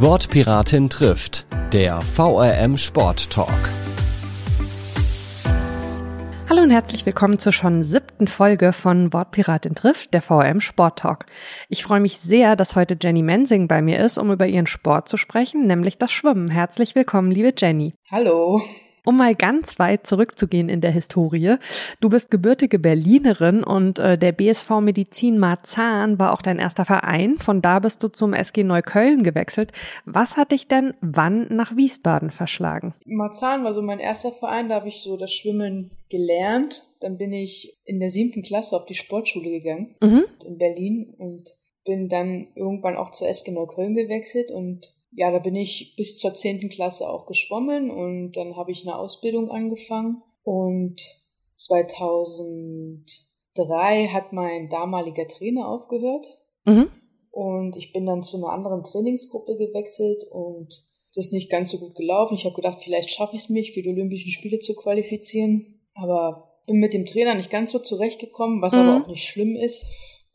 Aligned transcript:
Wortpiratin 0.00 0.88
trifft, 0.90 1.44
der 1.72 2.00
VRM 2.00 2.78
Sport 2.78 3.30
Talk. 3.30 3.48
Hallo 6.48 6.62
und 6.62 6.70
herzlich 6.70 7.04
willkommen 7.04 7.40
zur 7.40 7.50
schon 7.50 7.82
siebten 7.82 8.28
Folge 8.28 8.72
von 8.72 9.12
Wortpiratin 9.12 9.74
trifft, 9.74 10.14
der 10.14 10.22
VRM 10.22 10.60
Sport 10.60 11.00
Talk. 11.00 11.26
Ich 11.68 11.82
freue 11.82 11.98
mich 11.98 12.20
sehr, 12.20 12.54
dass 12.54 12.76
heute 12.76 12.96
Jenny 13.02 13.24
Mensing 13.24 13.66
bei 13.66 13.82
mir 13.82 13.98
ist, 13.98 14.18
um 14.18 14.30
über 14.30 14.46
ihren 14.46 14.68
Sport 14.68 15.08
zu 15.08 15.16
sprechen, 15.16 15.66
nämlich 15.66 15.98
das 15.98 16.12
Schwimmen. 16.12 16.48
Herzlich 16.48 16.94
willkommen, 16.94 17.32
liebe 17.32 17.52
Jenny. 17.58 17.94
Hallo. 18.08 18.62
Um 19.08 19.16
mal 19.16 19.34
ganz 19.34 19.78
weit 19.78 20.06
zurückzugehen 20.06 20.68
in 20.68 20.82
der 20.82 20.90
Historie. 20.90 21.56
Du 21.98 22.10
bist 22.10 22.30
gebürtige 22.30 22.78
Berlinerin 22.78 23.64
und 23.64 23.98
äh, 23.98 24.18
der 24.18 24.32
BSV 24.32 24.82
Medizin 24.82 25.38
Marzahn 25.38 26.18
war 26.18 26.34
auch 26.34 26.42
dein 26.42 26.58
erster 26.58 26.84
Verein. 26.84 27.38
Von 27.38 27.62
da 27.62 27.78
bist 27.78 28.02
du 28.02 28.08
zum 28.08 28.34
SG 28.34 28.64
Neukölln 28.64 29.22
gewechselt. 29.22 29.72
Was 30.04 30.36
hat 30.36 30.52
dich 30.52 30.68
denn 30.68 30.92
wann 31.00 31.46
nach 31.48 31.74
Wiesbaden 31.74 32.30
verschlagen? 32.30 32.92
Marzahn 33.06 33.64
war 33.64 33.72
so 33.72 33.80
mein 33.80 33.98
erster 33.98 34.30
Verein, 34.30 34.68
da 34.68 34.74
habe 34.74 34.88
ich 34.88 35.00
so 35.00 35.16
das 35.16 35.32
Schwimmen 35.32 35.90
gelernt. 36.10 36.84
Dann 37.00 37.16
bin 37.16 37.32
ich 37.32 37.78
in 37.86 38.00
der 38.00 38.10
siebten 38.10 38.42
Klasse 38.42 38.76
auf 38.76 38.84
die 38.84 38.92
Sportschule 38.92 39.48
gegangen 39.48 39.96
mhm. 40.02 40.24
in 40.44 40.58
Berlin 40.58 41.14
und 41.16 41.48
bin 41.86 42.10
dann 42.10 42.48
irgendwann 42.54 42.98
auch 42.98 43.10
zur 43.12 43.26
SG 43.26 43.52
Neukölln 43.52 43.94
gewechselt 43.94 44.50
und 44.50 44.92
ja, 45.12 45.30
da 45.30 45.38
bin 45.38 45.56
ich 45.56 45.94
bis 45.96 46.18
zur 46.18 46.34
zehnten 46.34 46.68
Klasse 46.68 47.08
auch 47.08 47.26
geschwommen 47.26 47.90
und 47.90 48.32
dann 48.32 48.56
habe 48.56 48.70
ich 48.70 48.82
eine 48.82 48.98
Ausbildung 48.98 49.50
angefangen 49.50 50.22
und 50.42 51.00
2003 51.56 54.08
hat 54.08 54.32
mein 54.32 54.68
damaliger 54.68 55.26
Trainer 55.26 55.68
aufgehört 55.68 56.38
mhm. 56.64 56.90
und 57.30 57.76
ich 57.76 57.92
bin 57.92 58.06
dann 58.06 58.22
zu 58.22 58.36
einer 58.36 58.50
anderen 58.50 58.84
Trainingsgruppe 58.84 59.56
gewechselt 59.56 60.24
und 60.30 60.68
das 61.14 61.26
ist 61.26 61.32
nicht 61.32 61.50
ganz 61.50 61.70
so 61.70 61.78
gut 61.78 61.96
gelaufen. 61.96 62.34
Ich 62.34 62.44
habe 62.44 62.54
gedacht, 62.54 62.82
vielleicht 62.82 63.10
schaffe 63.10 63.34
ich 63.34 63.42
es 63.42 63.48
mich, 63.48 63.72
für 63.72 63.82
die 63.82 63.88
Olympischen 63.88 64.30
Spiele 64.30 64.58
zu 64.58 64.74
qualifizieren, 64.74 65.80
aber 65.94 66.60
bin 66.66 66.76
mit 66.76 66.92
dem 66.92 67.06
Trainer 67.06 67.34
nicht 67.34 67.50
ganz 67.50 67.72
so 67.72 67.78
zurechtgekommen, 67.78 68.60
was 68.60 68.74
mhm. 68.74 68.78
aber 68.80 69.02
auch 69.02 69.08
nicht 69.08 69.26
schlimm 69.26 69.56
ist 69.56 69.86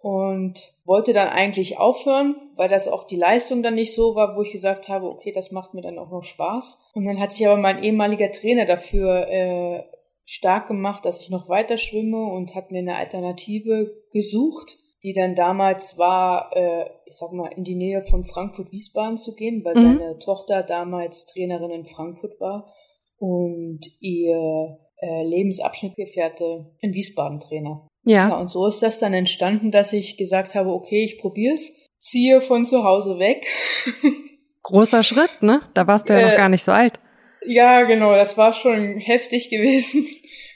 und 0.04 0.74
wollte 0.84 1.14
dann 1.14 1.30
eigentlich 1.30 1.80
aufhören, 1.80 2.36
weil 2.58 2.68
das 2.68 2.90
auch 2.90 3.06
die 3.06 3.16
Leistung 3.16 3.64
dann 3.64 3.76
nicht 3.76 3.96
so 3.96 4.16
war, 4.16 4.36
wo 4.36 4.42
ich 4.42 4.52
gesagt 4.52 4.90
habe, 4.90 5.08
okay, 5.08 5.32
das 5.32 5.52
macht 5.52 5.74
mir 5.74 5.82
dann 5.82 5.98
auch 5.98 6.12
noch 6.12 6.26
Spaß. 6.26 6.92
Und 6.94 7.06
dann 7.06 7.22
hat 7.22 7.32
sich 7.32 7.48
aber 7.48 7.56
mein 7.56 7.82
ehemaliger 7.82 8.30
Trainer 8.30 8.66
dafür 8.66 9.30
äh, 9.30 9.84
stark 10.26 10.68
gemacht, 10.68 11.06
dass 11.06 11.22
ich 11.22 11.30
noch 11.30 11.48
weiter 11.48 11.78
schwimme 11.78 12.22
und 12.22 12.54
hat 12.54 12.70
mir 12.70 12.80
eine 12.80 12.98
Alternative 12.98 13.94
gesucht, 14.12 14.78
die 15.04 15.14
dann 15.14 15.36
damals 15.36 15.98
war, 15.98 16.52
äh, 16.54 16.90
ich 17.06 17.16
sag 17.16 17.32
mal, 17.32 17.54
in 17.56 17.64
die 17.64 17.76
Nähe 17.76 18.04
von 18.04 18.26
Frankfurt-Wiesbaden 18.26 19.16
zu 19.16 19.36
gehen, 19.36 19.64
weil 19.64 19.76
mhm. 19.78 20.00
seine 20.00 20.20
Tochter 20.20 20.64
damals 20.64 21.28
Trainerin 21.28 21.72
in 21.72 21.86
Frankfurt 21.86 22.42
war 22.42 22.74
und 23.20 23.80
ihr 24.02 24.80
äh, 24.98 25.24
Lebensabschnittgefährte 25.24 26.76
in 26.82 26.94
Wiesbaden 26.94 27.40
Trainer. 27.40 27.88
Ja. 28.04 28.30
ja. 28.30 28.36
Und 28.36 28.50
so 28.50 28.68
ist 28.68 28.82
das 28.82 29.00
dann 29.00 29.14
entstanden, 29.14 29.72
dass 29.72 29.94
ich 29.94 30.18
gesagt 30.18 30.56
habe, 30.56 30.70
okay, 30.70 31.04
ich 31.04 31.20
probier's, 31.20 31.72
ziehe 32.00 32.42
von 32.42 32.66
zu 32.66 32.84
Hause 32.84 33.20
weg. 33.20 33.46
Großer 34.64 35.04
Schritt, 35.04 35.42
ne? 35.42 35.62
Da 35.74 35.88
warst 35.88 36.10
du 36.10 36.14
ja 36.14 36.20
äh, 36.20 36.30
noch 36.30 36.38
gar 36.38 36.50
nicht 36.50 36.64
so 36.64 36.72
alt. 36.72 37.00
Ja, 37.46 37.84
genau, 37.84 38.14
das 38.14 38.38
war 38.38 38.54
schon 38.54 38.98
heftig 38.98 39.50
gewesen. 39.50 40.06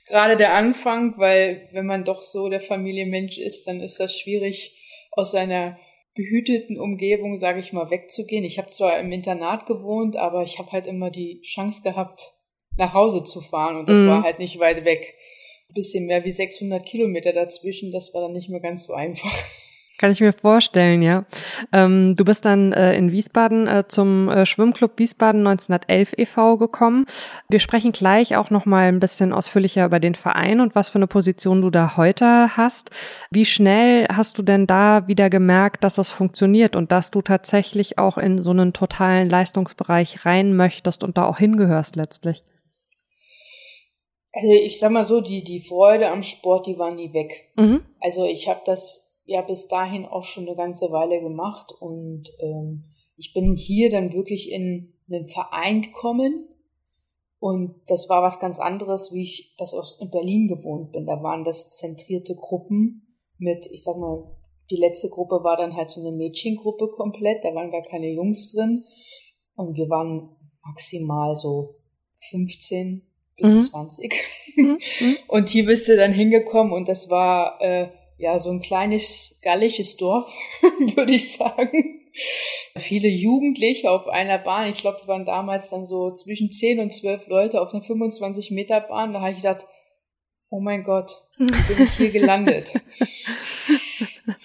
Gerade 0.08 0.38
der 0.38 0.54
Anfang, 0.54 1.16
weil 1.18 1.68
wenn 1.74 1.86
man 1.86 2.06
doch 2.06 2.24
so 2.24 2.48
der 2.48 2.62
Familienmensch 2.62 3.38
ist, 3.38 3.68
dann 3.68 3.82
ist 3.82 4.00
das 4.00 4.18
schwierig, 4.18 4.74
aus 5.12 5.32
seiner 5.32 5.78
behüteten 6.16 6.80
Umgebung, 6.80 7.38
sage 7.38 7.60
ich 7.60 7.74
mal, 7.74 7.90
wegzugehen. 7.90 8.44
Ich 8.44 8.58
habe 8.58 8.68
zwar 8.68 9.00
im 9.00 9.12
Internat 9.12 9.66
gewohnt, 9.66 10.16
aber 10.16 10.44
ich 10.44 10.60
habe 10.60 10.72
halt 10.72 10.88
immer 10.88 11.12
die 11.12 11.42
Chance 11.42 11.82
gehabt, 11.84 12.32
nach 12.78 12.94
Hause 12.94 13.24
zu 13.24 13.42
fahren 13.42 13.78
und 13.78 13.90
das 13.90 14.00
mhm. 14.00 14.08
war 14.08 14.24
halt 14.24 14.40
nicht 14.40 14.60
weit 14.60 14.86
weg 14.86 15.16
bisschen 15.74 16.06
mehr 16.06 16.24
wie 16.24 16.32
600 16.32 16.86
Kilometer 16.86 17.34
dazwischen. 17.34 17.92
Das 17.92 18.14
war 18.14 18.22
dann 18.22 18.34
nicht 18.34 18.50
mehr 18.50 18.60
ganz 18.62 18.86
so 18.86 18.94
einfach. 18.94 19.32
Kann 19.98 20.12
ich 20.12 20.22
mir 20.22 20.32
vorstellen, 20.32 21.02
ja. 21.02 21.26
Ähm, 21.74 22.16
du 22.16 22.24
bist 22.24 22.46
dann 22.46 22.72
äh, 22.72 22.96
in 22.96 23.12
Wiesbaden 23.12 23.68
äh, 23.68 23.86
zum 23.88 24.30
äh, 24.30 24.46
Schwimmclub 24.46 24.92
Wiesbaden 24.98 25.46
1911 25.48 26.14
e.V. 26.18 26.58
gekommen. 26.58 27.06
Wir 27.50 27.60
sprechen 27.60 27.92
gleich 27.92 28.36
auch 28.36 28.52
noch 28.52 28.68
mal 28.68 28.84
ein 28.84 29.00
bisschen 29.00 29.34
ausführlicher 29.34 29.86
über 29.86 30.00
den 30.00 30.14
Verein 30.14 30.60
und 30.60 30.76
was 30.76 30.90
für 30.90 31.00
eine 31.00 31.08
Position 31.08 31.64
du 31.64 31.72
da 31.72 31.98
heute 31.98 32.56
hast. 32.56 32.92
Wie 33.32 33.46
schnell 33.46 34.06
hast 34.08 34.38
du 34.38 34.44
denn 34.44 34.68
da 34.68 35.08
wieder 35.08 35.32
gemerkt, 35.32 35.84
dass 35.84 35.96
das 35.96 36.12
funktioniert 36.12 36.76
und 36.76 36.92
dass 36.92 37.10
du 37.10 37.24
tatsächlich 37.24 37.98
auch 37.98 38.20
in 38.20 38.38
so 38.38 38.52
einen 38.52 38.74
totalen 38.74 39.32
Leistungsbereich 39.32 40.28
rein 40.28 40.56
möchtest 40.56 41.04
und 41.04 41.18
da 41.18 41.26
auch 41.26 41.40
hingehörst 41.40 41.96
letztlich? 41.96 42.44
Also 44.40 44.54
ich 44.54 44.80
sag 44.80 44.92
mal 44.92 45.04
so, 45.04 45.20
die, 45.20 45.44
die 45.44 45.62
Freude 45.62 46.10
am 46.12 46.22
Sport, 46.22 46.68
die 46.68 46.78
war 46.78 46.94
nie 46.94 47.12
weg. 47.12 47.52
Mhm. 47.56 47.82
Also 48.00 48.24
ich 48.24 48.48
habe 48.48 48.62
das 48.66 49.12
ja 49.26 49.42
bis 49.42 49.68
dahin 49.68 50.06
auch 50.06 50.26
schon 50.26 50.48
eine 50.48 50.56
ganze 50.56 50.92
Weile 50.92 51.20
gemacht 51.22 51.74
und 51.80 52.30
ähm, 52.40 52.84
ich 53.16 53.34
bin 53.34 53.56
hier 53.56 53.90
dann 53.90 54.14
wirklich 54.14 54.52
in 54.52 54.94
einen 55.10 55.28
Verein 55.28 55.82
gekommen 55.82 56.48
und 57.40 57.82
das 57.88 58.10
war 58.10 58.22
was 58.22 58.40
ganz 58.40 58.60
anderes, 58.60 59.12
wie 59.12 59.24
ich 59.24 59.56
das 59.58 59.74
aus 59.74 60.00
in 60.00 60.12
Berlin 60.12 60.48
gewohnt 60.48 60.92
bin. 60.92 61.08
Da 61.08 61.24
waren 61.24 61.44
das 61.44 61.70
zentrierte 61.70 62.36
Gruppen 62.36 63.18
mit, 63.40 63.66
ich 63.72 63.84
sag 63.84 63.98
mal, 63.98 64.38
die 64.70 64.78
letzte 64.78 65.10
Gruppe 65.10 65.44
war 65.44 65.58
dann 65.58 65.76
halt 65.76 65.90
so 65.90 66.00
eine 66.00 66.16
Mädchengruppe 66.16 66.90
komplett, 66.90 67.44
da 67.44 67.56
waren 67.56 67.72
gar 67.72 67.84
keine 67.84 68.12
Jungs 68.12 68.54
drin 68.54 68.86
und 69.56 69.76
wir 69.76 69.90
waren 69.90 70.30
maximal 70.64 71.36
so 71.36 71.80
15 72.30 73.02
bis 73.38 73.52
mhm. 73.52 73.62
20. 73.62 74.14
Mhm. 74.56 74.78
mhm. 75.00 75.18
Und 75.28 75.50
hier 75.50 75.66
bist 75.66 75.88
du 75.88 75.96
dann 75.96 76.12
hingekommen 76.12 76.74
und 76.74 76.88
das 76.88 77.10
war 77.10 77.62
äh, 77.62 77.90
ja 78.18 78.40
so 78.40 78.50
ein 78.50 78.60
kleines 78.60 79.40
gallisches 79.42 79.96
Dorf, 79.98 80.32
würde 80.96 81.14
ich 81.14 81.38
sagen. 81.38 82.02
Viele 82.76 83.08
Jugendliche 83.08 83.92
auf 83.92 84.08
einer 84.08 84.40
Bahn. 84.40 84.72
Ich 84.72 84.78
glaube, 84.78 85.02
wir 85.04 85.08
waren 85.08 85.26
damals 85.26 85.70
dann 85.70 85.86
so 85.86 86.16
zwischen 86.16 86.50
10 86.50 86.80
und 86.80 86.92
12 86.92 87.28
Leute 87.28 87.62
auf 87.62 87.74
einer 87.74 87.84
25 87.84 88.50
Meter 88.50 88.82
Bahn. 88.82 89.14
Da 89.14 89.22
habe 89.22 89.32
ich 89.32 89.38
gedacht, 89.38 89.68
oh 90.50 90.60
mein 90.60 90.84
Gott, 90.84 91.16
wie 91.38 91.46
bin 91.46 91.86
ich 91.86 91.94
hier 91.94 92.10
gelandet? 92.10 92.74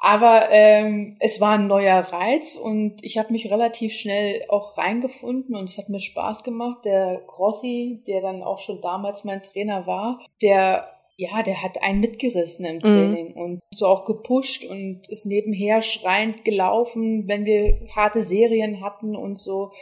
Aber 0.00 0.48
ähm, 0.50 1.16
es 1.18 1.40
war 1.40 1.58
ein 1.58 1.66
neuer 1.66 1.98
Reiz 1.98 2.56
und 2.56 3.04
ich 3.04 3.18
habe 3.18 3.32
mich 3.32 3.50
relativ 3.50 3.94
schnell 3.94 4.44
auch 4.48 4.78
reingefunden 4.78 5.56
und 5.56 5.68
es 5.68 5.76
hat 5.76 5.88
mir 5.88 5.98
Spaß 5.98 6.44
gemacht. 6.44 6.84
Der 6.84 7.22
Grossi, 7.26 8.02
der 8.06 8.20
dann 8.20 8.42
auch 8.42 8.60
schon 8.60 8.80
damals 8.80 9.24
mein 9.24 9.42
Trainer 9.42 9.86
war, 9.86 10.20
der 10.40 10.88
ja, 11.20 11.42
der 11.42 11.62
hat 11.62 11.82
einen 11.82 11.98
mitgerissen 11.98 12.64
im 12.64 12.76
mhm. 12.76 12.80
Training 12.80 13.34
mhm. 13.34 13.42
und 13.42 13.60
so 13.72 13.88
auch 13.88 14.04
gepusht 14.04 14.64
und 14.64 15.02
ist 15.08 15.26
nebenher 15.26 15.82
schreiend 15.82 16.44
gelaufen, 16.44 17.26
wenn 17.26 17.44
wir 17.44 17.88
harte 17.94 18.22
Serien 18.22 18.80
hatten 18.82 19.16
und 19.16 19.36
so. 19.36 19.72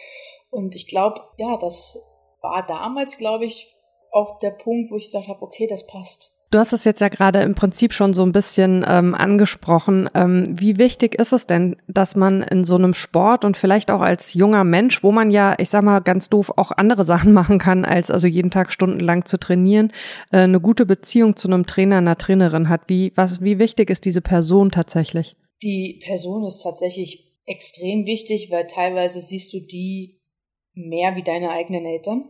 Und 0.48 0.74
ich 0.74 0.88
glaube, 0.88 1.20
ja, 1.36 1.58
das 1.58 2.02
war 2.40 2.64
damals, 2.66 3.18
glaube 3.18 3.44
ich, 3.44 3.68
auch 4.12 4.38
der 4.38 4.50
Punkt, 4.50 4.90
wo 4.90 4.96
ich 4.96 5.04
gesagt 5.04 5.28
habe, 5.28 5.42
okay, 5.42 5.66
das 5.66 5.86
passt. 5.86 6.35
Du 6.52 6.58
hast 6.60 6.72
es 6.72 6.84
jetzt 6.84 7.00
ja 7.00 7.08
gerade 7.08 7.40
im 7.42 7.56
Prinzip 7.56 7.92
schon 7.92 8.14
so 8.14 8.22
ein 8.22 8.30
bisschen 8.30 8.84
ähm, 8.86 9.16
angesprochen. 9.16 10.08
Ähm, 10.14 10.46
wie 10.48 10.78
wichtig 10.78 11.18
ist 11.18 11.32
es 11.32 11.48
denn, 11.48 11.76
dass 11.88 12.14
man 12.14 12.42
in 12.42 12.62
so 12.62 12.76
einem 12.76 12.94
Sport 12.94 13.44
und 13.44 13.56
vielleicht 13.56 13.90
auch 13.90 14.00
als 14.00 14.34
junger 14.34 14.62
Mensch, 14.62 15.02
wo 15.02 15.10
man 15.10 15.32
ja, 15.32 15.56
ich 15.58 15.70
sag 15.70 15.82
mal 15.82 15.98
ganz 16.00 16.28
doof, 16.28 16.52
auch 16.56 16.70
andere 16.70 17.02
Sachen 17.16 17.32
machen 17.32 17.58
kann, 17.58 17.84
als 17.84 18.10
also 18.10 18.28
jeden 18.28 18.52
Tag 18.52 18.72
stundenlang 18.72 19.24
zu 19.24 19.38
trainieren, 19.38 19.92
äh, 20.30 20.38
eine 20.38 20.60
gute 20.60 20.86
Beziehung 20.86 21.34
zu 21.34 21.48
einem 21.48 21.66
Trainer, 21.66 21.98
einer 21.98 22.16
Trainerin 22.16 22.68
hat? 22.68 22.82
Wie, 22.86 23.12
was, 23.16 23.42
wie 23.42 23.58
wichtig 23.58 23.90
ist 23.90 24.04
diese 24.04 24.20
Person 24.20 24.70
tatsächlich? 24.70 25.36
Die 25.62 26.00
Person 26.04 26.44
ist 26.46 26.62
tatsächlich 26.62 27.32
extrem 27.46 28.06
wichtig, 28.06 28.50
weil 28.50 28.66
teilweise 28.66 29.20
siehst 29.20 29.52
du 29.52 29.60
die 29.60 30.15
mehr 30.76 31.16
wie 31.16 31.22
deine 31.22 31.50
eigenen 31.50 31.86
Eltern. 31.86 32.24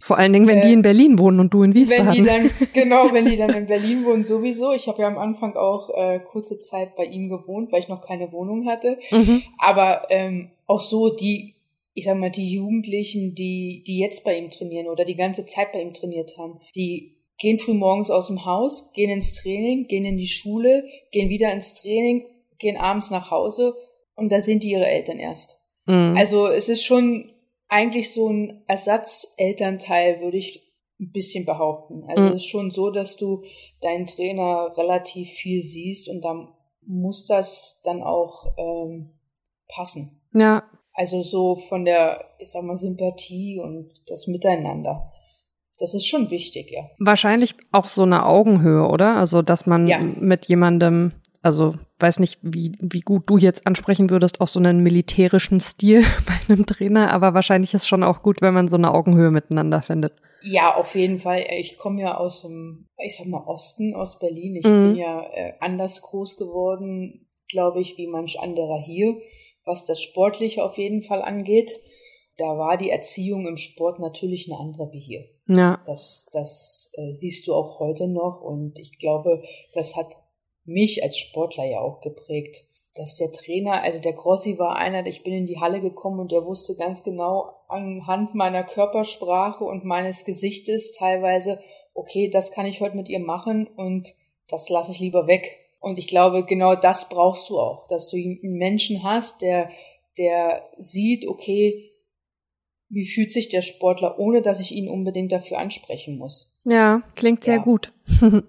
Vor 0.00 0.18
allen 0.18 0.32
Dingen, 0.32 0.46
wenn 0.46 0.58
äh, 0.58 0.66
die 0.66 0.72
in 0.72 0.82
Berlin 0.82 1.18
wohnen 1.18 1.40
und 1.40 1.52
du 1.52 1.62
in 1.62 1.74
Wiesbaden. 1.74 2.06
Wenn 2.06 2.14
die 2.14 2.22
dann, 2.22 2.50
genau, 2.72 3.12
wenn 3.12 3.24
die 3.24 3.36
dann 3.36 3.52
in 3.52 3.66
Berlin 3.66 4.04
wohnen, 4.04 4.22
sowieso. 4.22 4.72
Ich 4.72 4.86
habe 4.86 5.02
ja 5.02 5.08
am 5.08 5.18
Anfang 5.18 5.56
auch 5.56 5.90
äh, 5.90 6.20
kurze 6.20 6.60
Zeit 6.60 6.94
bei 6.96 7.04
ihm 7.04 7.28
gewohnt, 7.28 7.72
weil 7.72 7.80
ich 7.80 7.88
noch 7.88 8.00
keine 8.00 8.30
Wohnung 8.32 8.66
hatte. 8.68 8.98
Mhm. 9.10 9.42
Aber 9.58 10.06
ähm, 10.10 10.50
auch 10.66 10.80
so 10.80 11.14
die, 11.14 11.54
ich 11.94 12.04
sag 12.04 12.16
mal, 12.16 12.30
die 12.30 12.48
Jugendlichen, 12.48 13.34
die, 13.34 13.82
die 13.86 13.98
jetzt 13.98 14.24
bei 14.24 14.38
ihm 14.38 14.50
trainieren 14.50 14.86
oder 14.86 15.04
die 15.04 15.16
ganze 15.16 15.46
Zeit 15.46 15.72
bei 15.72 15.82
ihm 15.82 15.94
trainiert 15.94 16.38
haben, 16.38 16.60
die 16.76 17.16
gehen 17.38 17.58
früh 17.58 17.74
morgens 17.74 18.10
aus 18.10 18.28
dem 18.28 18.44
Haus, 18.44 18.92
gehen 18.92 19.10
ins 19.10 19.32
Training, 19.32 19.88
gehen 19.88 20.04
in 20.04 20.18
die 20.18 20.28
Schule, 20.28 20.84
gehen 21.12 21.28
wieder 21.28 21.52
ins 21.52 21.74
Training, 21.74 22.24
gehen 22.58 22.76
abends 22.76 23.10
nach 23.10 23.30
Hause 23.30 23.74
und 24.14 24.30
da 24.30 24.40
sind 24.40 24.62
die 24.62 24.70
ihre 24.70 24.86
Eltern 24.86 25.18
erst. 25.18 25.60
Mhm. 25.86 26.14
Also 26.16 26.48
es 26.48 26.68
ist 26.68 26.84
schon 26.84 27.30
eigentlich 27.68 28.12
so 28.12 28.28
ein 28.28 28.62
Ersatzelternteil, 28.66 30.20
würde 30.20 30.38
ich 30.38 30.68
ein 31.00 31.12
bisschen 31.12 31.44
behaupten. 31.44 32.04
Also 32.08 32.22
mhm. 32.22 32.28
es 32.28 32.34
ist 32.36 32.48
schon 32.48 32.70
so, 32.70 32.90
dass 32.90 33.16
du 33.16 33.44
deinen 33.80 34.06
Trainer 34.06 34.72
relativ 34.76 35.30
viel 35.30 35.62
siehst 35.62 36.08
und 36.08 36.22
dann 36.22 36.48
muss 36.84 37.26
das 37.26 37.80
dann 37.84 38.02
auch 38.02 38.46
ähm, 38.56 39.10
passen. 39.68 40.20
Ja. 40.32 40.64
Also 40.92 41.22
so 41.22 41.54
von 41.54 41.84
der, 41.84 42.24
ich 42.38 42.50
sag 42.50 42.64
mal, 42.64 42.76
Sympathie 42.76 43.60
und 43.60 43.92
das 44.06 44.26
Miteinander. 44.26 45.12
Das 45.78 45.94
ist 45.94 46.06
schon 46.06 46.30
wichtig, 46.30 46.72
ja. 46.72 46.90
Wahrscheinlich 46.98 47.54
auch 47.70 47.86
so 47.86 48.02
eine 48.02 48.26
Augenhöhe, 48.26 48.88
oder? 48.88 49.16
Also, 49.16 49.42
dass 49.42 49.64
man 49.64 49.86
ja. 49.86 50.00
mit 50.00 50.46
jemandem, 50.46 51.12
also 51.42 51.74
weiß 51.98 52.18
nicht, 52.20 52.38
wie, 52.42 52.72
wie 52.80 53.00
gut 53.00 53.24
du 53.26 53.38
jetzt 53.38 53.66
ansprechen 53.66 54.10
würdest, 54.10 54.40
auch 54.40 54.48
so 54.48 54.58
einen 54.58 54.82
militärischen 54.82 55.60
Stil 55.60 56.02
bei 56.26 56.34
einem 56.48 56.66
Trainer, 56.66 57.10
aber 57.12 57.34
wahrscheinlich 57.34 57.74
ist 57.74 57.86
schon 57.86 58.02
auch 58.02 58.22
gut, 58.22 58.42
wenn 58.42 58.54
man 58.54 58.68
so 58.68 58.76
eine 58.76 58.92
Augenhöhe 58.92 59.30
miteinander 59.30 59.82
findet. 59.82 60.14
Ja, 60.40 60.76
auf 60.76 60.94
jeden 60.94 61.18
Fall. 61.18 61.44
Ich 61.58 61.78
komme 61.78 62.00
ja 62.00 62.16
aus 62.16 62.42
dem, 62.42 62.86
ich 62.98 63.16
sag 63.16 63.26
mal, 63.26 63.44
Osten, 63.46 63.94
aus 63.94 64.18
Berlin. 64.18 64.56
Ich 64.56 64.64
mhm. 64.64 64.92
bin 64.92 64.96
ja 64.96 65.22
äh, 65.32 65.54
anders 65.60 66.00
groß 66.02 66.36
geworden, 66.36 67.26
glaube 67.48 67.80
ich, 67.80 67.96
wie 67.96 68.06
manch 68.06 68.38
anderer 68.40 68.82
hier, 68.84 69.16
was 69.64 69.84
das 69.84 70.00
Sportliche 70.00 70.64
auf 70.64 70.78
jeden 70.78 71.02
Fall 71.02 71.22
angeht. 71.22 71.72
Da 72.36 72.56
war 72.56 72.76
die 72.76 72.90
Erziehung 72.90 73.48
im 73.48 73.56
Sport 73.56 73.98
natürlich 73.98 74.48
eine 74.48 74.60
andere 74.60 74.92
wie 74.92 75.00
hier. 75.00 75.24
Ja. 75.48 75.82
Das, 75.86 76.28
das 76.32 76.92
äh, 76.94 77.12
siehst 77.12 77.48
du 77.48 77.54
auch 77.54 77.80
heute 77.80 78.06
noch 78.06 78.40
und 78.40 78.78
ich 78.78 78.98
glaube, 79.00 79.42
das 79.74 79.96
hat 79.96 80.06
mich 80.68 81.02
als 81.02 81.18
Sportler 81.18 81.64
ja 81.64 81.80
auch 81.80 82.00
geprägt 82.00 82.68
dass 82.98 83.16
der 83.16 83.30
Trainer, 83.30 83.82
also 83.84 84.00
der 84.00 84.12
Grossi 84.12 84.58
war 84.58 84.74
einer, 84.76 85.06
ich 85.06 85.22
bin 85.22 85.32
in 85.32 85.46
die 85.46 85.60
Halle 85.60 85.80
gekommen 85.80 86.18
und 86.18 86.32
der 86.32 86.44
wusste 86.44 86.74
ganz 86.74 87.04
genau 87.04 87.54
anhand 87.68 88.34
meiner 88.34 88.64
Körpersprache 88.64 89.62
und 89.62 89.84
meines 89.84 90.24
Gesichtes 90.24 90.94
teilweise, 90.94 91.60
okay, 91.94 92.28
das 92.28 92.50
kann 92.50 92.66
ich 92.66 92.80
heute 92.80 92.96
mit 92.96 93.08
ihr 93.08 93.20
machen 93.20 93.68
und 93.68 94.14
das 94.48 94.68
lasse 94.68 94.90
ich 94.90 94.98
lieber 94.98 95.28
weg. 95.28 95.60
Und 95.78 95.96
ich 95.96 96.08
glaube, 96.08 96.44
genau 96.44 96.74
das 96.74 97.08
brauchst 97.08 97.48
du 97.50 97.60
auch, 97.60 97.86
dass 97.86 98.10
du 98.10 98.16
einen 98.16 98.58
Menschen 98.58 99.04
hast, 99.04 99.42
der, 99.42 99.70
der 100.18 100.68
sieht, 100.76 101.28
okay, 101.28 101.92
wie 102.88 103.06
fühlt 103.06 103.30
sich 103.30 103.48
der 103.48 103.62
Sportler, 103.62 104.18
ohne 104.18 104.42
dass 104.42 104.58
ich 104.58 104.72
ihn 104.72 104.88
unbedingt 104.88 105.30
dafür 105.30 105.58
ansprechen 105.58 106.18
muss. 106.18 106.56
Ja, 106.64 107.02
klingt 107.14 107.44
sehr 107.44 107.56
ja. 107.56 107.62
gut. 107.62 107.92
genau. 108.20 108.42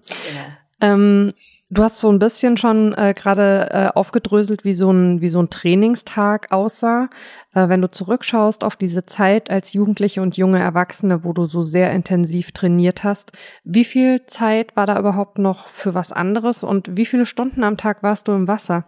Ähm, 0.80 1.30
du 1.68 1.82
hast 1.82 2.00
so 2.00 2.10
ein 2.10 2.18
bisschen 2.18 2.56
schon 2.56 2.94
äh, 2.94 3.12
gerade 3.14 3.68
äh, 3.70 3.98
aufgedröselt, 3.98 4.64
wie 4.64 4.72
so 4.72 4.90
ein 4.90 5.20
wie 5.20 5.28
so 5.28 5.40
ein 5.40 5.50
Trainingstag 5.50 6.52
aussah. 6.52 7.10
Äh, 7.54 7.68
wenn 7.68 7.82
du 7.82 7.90
zurückschaust 7.90 8.64
auf 8.64 8.76
diese 8.76 9.04
Zeit 9.04 9.50
als 9.50 9.72
Jugendliche 9.72 10.22
und 10.22 10.36
junge 10.36 10.58
Erwachsene, 10.58 11.22
wo 11.24 11.32
du 11.32 11.46
so 11.46 11.62
sehr 11.62 11.92
intensiv 11.92 12.52
trainiert 12.52 13.04
hast, 13.04 13.32
wie 13.62 13.84
viel 13.84 14.24
Zeit 14.26 14.74
war 14.76 14.86
da 14.86 14.98
überhaupt 14.98 15.38
noch 15.38 15.66
für 15.66 15.94
was 15.94 16.12
anderes 16.12 16.64
und 16.64 16.96
wie 16.96 17.06
viele 17.06 17.26
Stunden 17.26 17.62
am 17.62 17.76
Tag 17.76 18.02
warst 18.02 18.28
du 18.28 18.32
im 18.32 18.48
Wasser? 18.48 18.86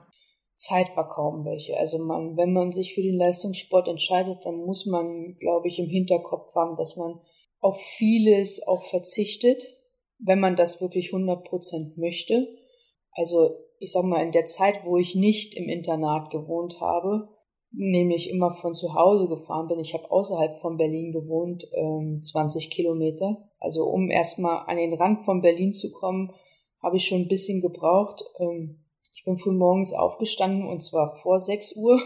Zeit 0.57 0.97
war 0.97 1.09
kaum 1.09 1.45
welche. 1.45 1.77
Also 1.77 1.99
man, 1.99 2.37
wenn 2.37 2.53
man 2.53 2.73
sich 2.73 2.95
für 2.95 3.03
den 3.03 3.19
Leistungssport 3.19 3.89
entscheidet, 3.89 4.39
dann 4.45 4.57
muss 4.57 4.87
man, 4.87 5.37
glaube 5.41 5.69
ich, 5.69 5.79
im 5.79 5.89
Hinterkopf 5.89 6.55
haben, 6.55 6.77
dass 6.77 6.97
man 6.97 7.21
auf 7.61 7.81
vieles 7.81 8.67
auch 8.67 8.83
verzichtet 8.85 9.82
wenn 10.25 10.41
man 10.41 10.57
das 10.57 10.81
wirklich 10.81 11.13
100 11.13 11.45
Prozent 11.45 11.99
möchte. 11.99 12.49
Also 13.13 13.57
ich 13.79 13.93
sag 13.93 14.05
mal, 14.05 14.23
in 14.23 14.33
der 14.33 14.45
Zeit, 14.45 14.85
wo 14.85 14.97
ich 14.97 15.15
nicht 15.17 15.55
im 15.55 15.69
Internat 15.69 16.31
gewohnt 16.31 16.81
habe, 16.81 17.29
nämlich 17.73 18.31
immer 18.31 18.55
von 18.55 18.75
zu 18.75 18.95
Hause 18.95 19.29
gefahren 19.29 19.67
bin, 19.67 19.81
ich 19.81 19.95
habe 19.95 20.11
außerhalb 20.11 20.61
von 20.61 20.77
Berlin 20.77 21.11
gewohnt, 21.11 21.67
ähm, 21.75 22.21
20 22.23 22.71
Kilometer. 22.71 23.49
Also 23.59 23.85
um 23.85 24.11
erstmal 24.11 24.65
an 24.67 24.77
den 24.77 24.95
Rand 24.95 25.25
von 25.25 25.41
Berlin 25.41 25.73
zu 25.73 25.91
kommen, 25.91 26.33
habe 26.83 26.97
ich 26.97 27.07
schon 27.07 27.23
ein 27.23 27.29
bisschen 27.29 27.61
gebraucht. 27.61 28.23
Ähm, 28.39 28.85
ich 29.15 29.25
bin 29.25 29.37
früh 29.37 29.53
morgens 29.53 29.93
aufgestanden 29.93 30.69
und 30.69 30.83
zwar 30.83 31.17
vor 31.17 31.41
6 31.41 31.77
Uhr. 31.77 32.01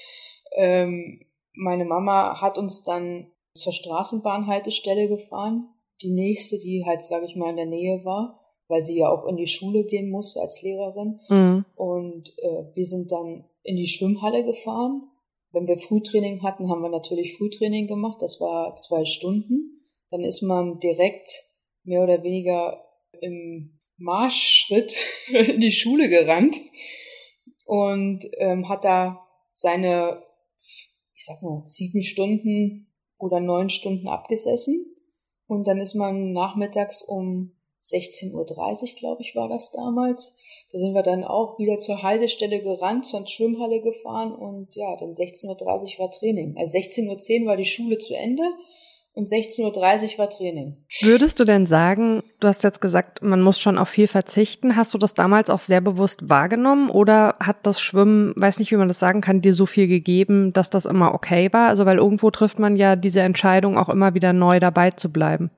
ähm, 0.56 1.20
meine 1.54 1.84
Mama 1.84 2.40
hat 2.40 2.58
uns 2.58 2.82
dann 2.82 3.30
zur 3.54 3.72
Straßenbahnhaltestelle 3.72 5.08
gefahren 5.08 5.73
die 6.04 6.12
nächste, 6.12 6.58
die 6.58 6.84
halt, 6.86 7.02
sage 7.02 7.24
ich 7.24 7.34
mal, 7.34 7.50
in 7.50 7.56
der 7.56 7.66
Nähe 7.66 8.04
war, 8.04 8.40
weil 8.68 8.82
sie 8.82 8.98
ja 8.98 9.08
auch 9.08 9.26
in 9.26 9.36
die 9.36 9.46
Schule 9.46 9.84
gehen 9.84 10.10
musste 10.10 10.40
als 10.40 10.62
Lehrerin. 10.62 11.20
Mhm. 11.28 11.64
Und 11.74 12.28
äh, 12.38 12.64
wir 12.74 12.86
sind 12.86 13.10
dann 13.10 13.44
in 13.62 13.76
die 13.76 13.88
Schwimmhalle 13.88 14.44
gefahren. 14.44 15.08
Wenn 15.52 15.66
wir 15.66 15.78
Frühtraining 15.78 16.42
hatten, 16.42 16.68
haben 16.68 16.82
wir 16.82 16.90
natürlich 16.90 17.36
Frühtraining 17.36 17.86
gemacht. 17.86 18.20
Das 18.20 18.40
war 18.40 18.76
zwei 18.76 19.04
Stunden. 19.04 19.88
Dann 20.10 20.22
ist 20.22 20.42
man 20.42 20.78
direkt 20.80 21.30
mehr 21.82 22.02
oder 22.02 22.22
weniger 22.22 22.84
im 23.20 23.80
Marschschritt 23.96 24.94
in 25.28 25.60
die 25.60 25.72
Schule 25.72 26.08
gerannt 26.08 26.60
und 27.64 28.24
ähm, 28.38 28.68
hat 28.68 28.84
da 28.84 29.26
seine, 29.52 30.22
ich 31.14 31.24
sag 31.24 31.42
mal, 31.42 31.62
sieben 31.64 32.02
Stunden 32.02 32.92
oder 33.18 33.40
neun 33.40 33.70
Stunden 33.70 34.08
abgesessen 34.08 34.93
und 35.46 35.66
dann 35.66 35.78
ist 35.78 35.94
man 35.94 36.32
nachmittags 36.32 37.02
um 37.02 37.52
16.30 37.82 38.32
Uhr, 38.32 38.98
glaube 38.98 39.22
ich, 39.22 39.36
war 39.36 39.48
das 39.48 39.70
damals. 39.70 40.36
Da 40.72 40.78
sind 40.78 40.94
wir 40.94 41.02
dann 41.02 41.22
auch 41.22 41.58
wieder 41.58 41.78
zur 41.78 42.02
Haltestelle 42.02 42.62
gerannt, 42.62 43.06
zur 43.06 43.26
Schwimmhalle 43.26 43.80
gefahren 43.80 44.34
und 44.34 44.74
ja, 44.74 44.96
dann 44.96 45.10
16.30 45.10 45.50
Uhr 45.50 45.98
war 45.98 46.10
Training. 46.10 46.56
Also 46.56 46.78
16.10 46.78 47.42
Uhr 47.42 47.46
war 47.46 47.56
die 47.56 47.66
Schule 47.66 47.98
zu 47.98 48.14
Ende 48.14 48.42
und 49.14 49.28
16.30 49.28 50.14
Uhr 50.14 50.18
war 50.18 50.28
Training. 50.28 50.84
Würdest 51.00 51.38
du 51.38 51.44
denn 51.44 51.66
sagen, 51.66 52.24
du 52.40 52.48
hast 52.48 52.64
jetzt 52.64 52.80
gesagt, 52.80 53.22
man 53.22 53.40
muss 53.40 53.60
schon 53.60 53.78
auf 53.78 53.88
viel 53.88 54.08
verzichten. 54.08 54.74
Hast 54.74 54.92
du 54.92 54.98
das 54.98 55.14
damals 55.14 55.50
auch 55.50 55.60
sehr 55.60 55.80
bewusst 55.80 56.28
wahrgenommen 56.28 56.90
oder 56.90 57.36
hat 57.38 57.58
das 57.62 57.80
Schwimmen, 57.80 58.34
weiß 58.36 58.58
nicht, 58.58 58.72
wie 58.72 58.76
man 58.76 58.88
das 58.88 58.98
sagen 58.98 59.20
kann, 59.20 59.40
dir 59.40 59.54
so 59.54 59.66
viel 59.66 59.86
gegeben, 59.86 60.52
dass 60.52 60.68
das 60.68 60.84
immer 60.84 61.14
okay 61.14 61.52
war? 61.52 61.68
Also 61.68 61.86
weil 61.86 61.98
irgendwo 61.98 62.30
trifft 62.30 62.58
man 62.58 62.74
ja 62.74 62.96
diese 62.96 63.20
Entscheidung 63.20 63.78
auch 63.78 63.88
immer 63.88 64.14
wieder 64.14 64.32
neu 64.32 64.58
dabei 64.58 64.90
zu 64.90 65.12
bleiben. 65.12 65.50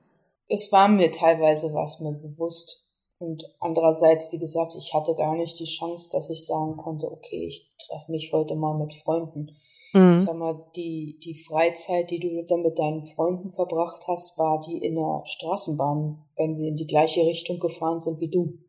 Es 0.47 0.71
war 0.71 0.87
mir 0.87 1.11
teilweise 1.11 1.73
was 1.73 1.99
mir 1.99 2.13
bewusst. 2.13 2.83
Und 3.19 3.43
andererseits, 3.59 4.31
wie 4.31 4.37
gesagt, 4.37 4.75
ich 4.77 4.93
hatte 4.93 5.15
gar 5.15 5.35
nicht 5.35 5.59
die 5.59 5.65
Chance, 5.65 6.09
dass 6.11 6.29
ich 6.29 6.45
sagen 6.45 6.77
konnte, 6.77 7.11
okay, 7.11 7.47
ich 7.47 7.71
treffe 7.87 8.11
mich 8.11 8.31
heute 8.31 8.53
mal 8.55 8.77
mit 8.77 8.93
Freunden. 8.93 9.57
Mhm. 9.97 10.19
Sag 10.19 10.37
mal, 10.37 10.63
die, 10.75 11.19
die 11.23 11.33
Freizeit, 11.33 12.11
die 12.11 12.19
du 12.19 12.43
dann 12.45 12.61
mit 12.61 12.77
deinen 12.77 13.05
Freunden 13.07 13.51
verbracht 13.51 14.07
hast, 14.07 14.37
war 14.37 14.61
die 14.61 14.77
in 14.77 14.95
der 14.95 15.23
Straßenbahn, 15.25 16.23
wenn 16.35 16.53
sie 16.53 16.67
in 16.67 16.75
die 16.75 16.85
gleiche 16.85 17.21
Richtung 17.25 17.59
gefahren 17.59 17.99
sind 17.99 18.19
wie 18.19 18.29
du. 18.29 18.59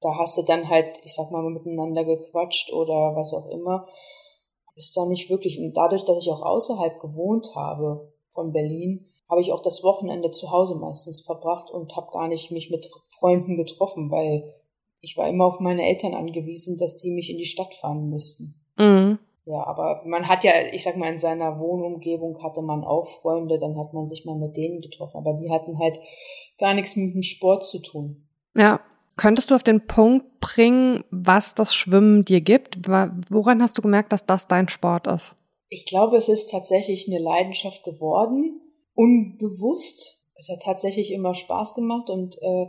Da 0.00 0.18
hast 0.18 0.36
du 0.36 0.42
dann 0.42 0.68
halt, 0.68 1.00
ich 1.04 1.14
sag 1.14 1.30
mal, 1.30 1.48
miteinander 1.48 2.04
gequatscht 2.04 2.72
oder 2.72 3.14
was 3.14 3.32
auch 3.32 3.46
immer. 3.50 3.86
Ist 4.74 4.96
da 4.96 5.06
nicht 5.06 5.30
wirklich. 5.30 5.58
Und 5.60 5.76
dadurch, 5.76 6.04
dass 6.04 6.18
ich 6.18 6.30
auch 6.30 6.42
außerhalb 6.42 6.98
gewohnt 6.98 7.54
habe 7.54 8.12
von 8.32 8.52
Berlin, 8.52 9.06
habe 9.30 9.40
ich 9.40 9.52
auch 9.52 9.62
das 9.62 9.84
Wochenende 9.84 10.32
zu 10.32 10.50
Hause 10.50 10.74
meistens 10.74 11.20
verbracht 11.20 11.70
und 11.70 11.94
habe 11.94 12.10
gar 12.10 12.26
nicht 12.26 12.50
mich 12.50 12.70
mit 12.70 12.90
Freunden 13.18 13.56
getroffen, 13.56 14.10
weil 14.10 14.52
ich 15.00 15.16
war 15.16 15.28
immer 15.28 15.46
auf 15.46 15.60
meine 15.60 15.86
Eltern 15.86 16.14
angewiesen, 16.14 16.76
dass 16.76 16.96
die 16.96 17.12
mich 17.12 17.30
in 17.30 17.38
die 17.38 17.44
Stadt 17.44 17.74
fahren 17.74 18.08
müssten. 18.08 18.54
Mhm. 18.76 19.18
Ja, 19.44 19.66
aber 19.66 20.02
man 20.04 20.28
hat 20.28 20.44
ja, 20.44 20.52
ich 20.72 20.84
sag 20.84 20.96
mal, 20.96 21.10
in 21.10 21.18
seiner 21.18 21.58
Wohnumgebung 21.58 22.42
hatte 22.42 22.62
man 22.62 22.84
auch 22.84 23.08
Freunde, 23.20 23.58
dann 23.58 23.76
hat 23.76 23.92
man 23.92 24.06
sich 24.06 24.24
mal 24.24 24.36
mit 24.36 24.56
denen 24.56 24.80
getroffen, 24.80 25.16
aber 25.16 25.34
die 25.34 25.50
hatten 25.50 25.78
halt 25.80 25.98
gar 26.58 26.74
nichts 26.74 26.94
mit 26.94 27.14
dem 27.14 27.22
Sport 27.22 27.64
zu 27.64 27.80
tun. 27.80 28.28
Ja. 28.54 28.80
Könntest 29.16 29.50
du 29.50 29.54
auf 29.54 29.62
den 29.62 29.86
Punkt 29.86 30.40
bringen, 30.40 31.04
was 31.10 31.54
das 31.54 31.74
Schwimmen 31.74 32.24
dir 32.24 32.40
gibt? 32.40 32.88
Woran 32.88 33.60
hast 33.60 33.76
du 33.76 33.82
gemerkt, 33.82 34.10
dass 34.10 34.24
das 34.24 34.48
dein 34.48 34.68
Sport 34.68 35.06
ist? 35.06 35.36
Ich 35.68 35.84
glaube, 35.84 36.16
es 36.16 36.30
ist 36.30 36.50
tatsächlich 36.50 37.06
eine 37.08 37.22
Leidenschaft 37.22 37.84
geworden, 37.84 38.60
unbewusst. 38.94 40.26
Es 40.34 40.48
hat 40.48 40.62
tatsächlich 40.62 41.12
immer 41.12 41.34
Spaß 41.34 41.74
gemacht 41.74 42.08
und 42.08 42.38
äh, 42.40 42.66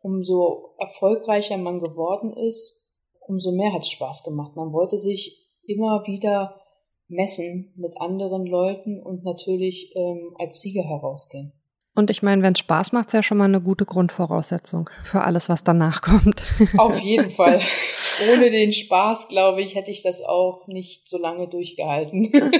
umso 0.00 0.74
erfolgreicher 0.78 1.58
man 1.58 1.80
geworden 1.80 2.32
ist, 2.34 2.82
umso 3.26 3.50
mehr 3.50 3.72
hat 3.72 3.82
es 3.82 3.90
Spaß 3.90 4.22
gemacht. 4.22 4.54
Man 4.54 4.72
wollte 4.72 4.96
sich 4.96 5.39
immer 5.70 6.04
wieder 6.06 6.60
messen 7.08 7.72
mit 7.76 8.00
anderen 8.00 8.46
Leuten 8.46 9.00
und 9.02 9.24
natürlich 9.24 9.94
ähm, 9.96 10.34
als 10.38 10.60
Sieger 10.60 10.84
herausgehen. 10.84 11.52
Und 11.94 12.08
ich 12.08 12.22
meine, 12.22 12.42
wenn 12.42 12.52
es 12.52 12.60
Spaß 12.60 12.92
macht, 12.92 13.08
ist 13.08 13.14
ja 13.14 13.22
schon 13.22 13.38
mal 13.38 13.44
eine 13.44 13.60
gute 13.60 13.84
Grundvoraussetzung 13.84 14.88
für 15.02 15.22
alles, 15.22 15.48
was 15.48 15.64
danach 15.64 16.02
kommt. 16.02 16.42
Auf 16.76 17.00
jeden 17.00 17.30
Fall. 17.30 17.60
Ohne 18.32 18.50
den 18.50 18.72
Spaß, 18.72 19.28
glaube 19.28 19.62
ich, 19.62 19.74
hätte 19.74 19.90
ich 19.90 20.02
das 20.02 20.22
auch 20.22 20.66
nicht 20.66 21.08
so 21.08 21.18
lange 21.18 21.48
durchgehalten. 21.48 22.30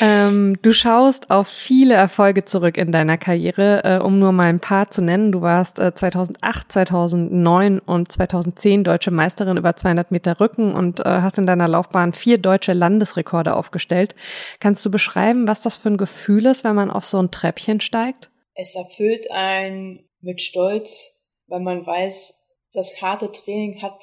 ähm, 0.00 0.58
du 0.60 0.72
schaust 0.72 1.30
auf 1.30 1.48
viele 1.48 1.94
Erfolge 1.94 2.44
zurück 2.44 2.76
in 2.76 2.92
deiner 2.92 3.16
Karriere, 3.16 3.82
äh, 3.84 4.04
um 4.04 4.18
nur 4.18 4.32
mal 4.32 4.46
ein 4.46 4.60
paar 4.60 4.90
zu 4.90 5.00
nennen. 5.00 5.32
Du 5.32 5.40
warst 5.40 5.78
äh, 5.78 5.94
2008, 5.94 6.70
2009 6.70 7.78
und 7.78 8.12
2010 8.12 8.84
deutsche 8.84 9.10
Meisterin 9.10 9.56
über 9.56 9.74
200 9.74 10.10
Meter 10.10 10.38
Rücken 10.38 10.74
und 10.74 11.00
äh, 11.00 11.04
hast 11.04 11.38
in 11.38 11.46
deiner 11.46 11.68
Laufbahn 11.68 12.12
vier 12.12 12.38
deutsche 12.38 12.74
Landesrekorde 12.74 13.54
aufgestellt. 13.56 14.14
Kannst 14.60 14.84
du 14.84 14.90
beschreiben, 14.90 15.48
was 15.48 15.62
das 15.62 15.78
für 15.78 15.88
ein 15.88 15.96
Gefühl 15.96 16.46
ist, 16.46 16.64
wenn 16.64 16.74
man 16.74 16.90
auf 16.90 17.04
so 17.04 17.18
ein 17.18 17.30
Treppchen 17.30 17.80
steigt? 17.80 18.30
Es 18.54 18.74
erfüllt 18.74 19.30
einen 19.30 20.08
mit 20.20 20.42
Stolz, 20.42 21.24
weil 21.46 21.60
man 21.60 21.86
weiß, 21.86 22.34
das 22.72 23.00
harte 23.00 23.32
Training 23.32 23.80
hat 23.80 24.02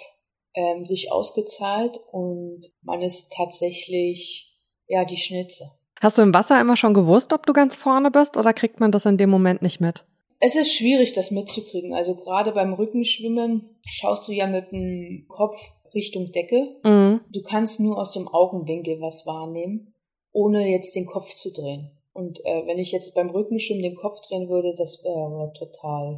ähm, 0.56 0.86
sich 0.86 1.12
ausgezahlt 1.12 2.00
und 2.12 2.72
man 2.82 3.02
ist 3.02 3.34
tatsächlich 3.34 4.50
ja, 4.88 5.06
die 5.06 5.18
schnellste. 5.18 5.72
Hast 6.04 6.18
du 6.18 6.22
im 6.22 6.34
Wasser 6.34 6.60
immer 6.60 6.76
schon 6.76 6.94
gewusst, 6.94 7.32
ob 7.32 7.46
du 7.46 7.54
ganz 7.54 7.78
vorne 7.78 8.12
bist 8.12 8.36
oder 8.36 8.52
kriegt 8.52 8.82
man 8.82 8.92
das 8.92 9.06
in 9.06 9.16
dem 9.16 9.30
Moment 9.30 9.62
nicht 9.62 9.80
mit? 9.80 10.04
Es 10.42 10.58
ist 10.58 10.74
schwierig, 10.74 11.14
das 11.14 11.32
mitzukriegen. 11.32 11.94
Also 11.94 12.14
gerade 12.14 12.52
beim 12.52 12.74
Rückenschwimmen 12.74 13.80
schaust 13.86 14.28
du 14.28 14.34
ja 14.34 14.46
mit 14.46 14.74
dem 14.74 15.26
Kopf 15.30 15.56
Richtung 15.96 16.30
Decke. 16.30 16.76
Mhm. 16.84 17.22
Du 17.32 17.42
kannst 17.42 17.80
nur 17.80 17.98
aus 17.98 18.12
dem 18.12 18.28
Augenwinkel 18.28 19.00
was 19.00 19.26
wahrnehmen, 19.26 19.94
ohne 20.34 20.68
jetzt 20.70 20.94
den 20.94 21.06
Kopf 21.06 21.30
zu 21.30 21.54
drehen. 21.54 21.92
Und 22.16 22.46
äh, 22.46 22.68
wenn 22.68 22.78
ich 22.78 22.92
jetzt 22.92 23.16
beim 23.16 23.32
Rückenschwimmen 23.32 23.82
den 23.82 23.96
Kopf 23.96 24.22
drehen 24.22 24.48
würde, 24.48 24.76
das 24.78 25.04
wäre 25.04 25.52
total 25.58 26.16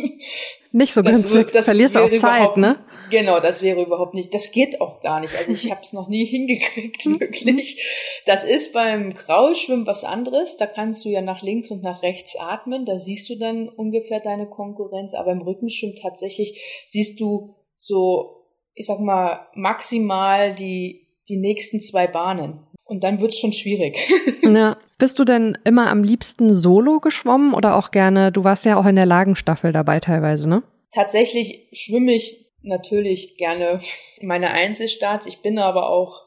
nicht 0.72 0.92
so 0.92 1.02
günstig. 1.02 1.50
Das 1.50 1.64
Verlierst 1.64 1.96
du 1.96 2.04
auch 2.04 2.14
Zeit, 2.14 2.56
ne? 2.56 2.84
Genau, 3.10 3.40
das 3.40 3.62
wäre 3.62 3.82
überhaupt 3.82 4.14
nicht. 4.14 4.32
Das 4.32 4.52
geht 4.52 4.80
auch 4.80 5.00
gar 5.00 5.18
nicht. 5.18 5.34
Also 5.36 5.50
ich 5.50 5.68
habe 5.72 5.80
es 5.82 5.92
noch 5.92 6.08
nie 6.08 6.24
hingekriegt, 6.24 7.04
wirklich. 7.04 8.22
Das 8.26 8.44
ist 8.44 8.72
beim 8.72 9.12
Kraulschwimmen 9.12 9.88
was 9.88 10.04
anderes. 10.04 10.56
Da 10.56 10.66
kannst 10.66 11.04
du 11.04 11.08
ja 11.08 11.20
nach 11.20 11.42
links 11.42 11.72
und 11.72 11.82
nach 11.82 12.04
rechts 12.04 12.36
atmen. 12.36 12.86
Da 12.86 13.00
siehst 13.00 13.28
du 13.28 13.36
dann 13.36 13.68
ungefähr 13.68 14.20
deine 14.20 14.48
Konkurrenz. 14.48 15.14
Aber 15.14 15.32
im 15.32 15.42
Rückenschwimmen 15.42 15.96
tatsächlich 15.96 16.86
siehst 16.86 17.18
du 17.18 17.56
so, 17.76 18.44
ich 18.74 18.86
sag 18.86 19.00
mal, 19.00 19.48
maximal 19.54 20.54
die 20.54 21.08
die 21.28 21.36
nächsten 21.36 21.80
zwei 21.80 22.06
Bahnen. 22.06 22.60
Und 22.88 23.04
dann 23.04 23.20
wird's 23.20 23.38
schon 23.38 23.52
schwierig. 23.52 23.96
Ja. 24.42 24.78
Bist 24.98 25.18
du 25.20 25.24
denn 25.24 25.56
immer 25.64 25.90
am 25.90 26.02
liebsten 26.02 26.52
solo 26.52 26.98
geschwommen 26.98 27.54
oder 27.54 27.76
auch 27.76 27.92
gerne, 27.92 28.32
du 28.32 28.42
warst 28.42 28.64
ja 28.64 28.76
auch 28.80 28.86
in 28.86 28.96
der 28.96 29.06
Lagenstaffel 29.06 29.70
dabei 29.70 30.00
teilweise, 30.00 30.48
ne? 30.48 30.64
Tatsächlich 30.90 31.68
schwimme 31.72 32.12
ich 32.12 32.46
natürlich 32.62 33.36
gerne 33.36 33.80
meine 34.20 34.50
Einzelstarts. 34.50 35.26
Ich 35.26 35.40
bin 35.40 35.58
aber 35.58 35.90
auch, 35.90 36.22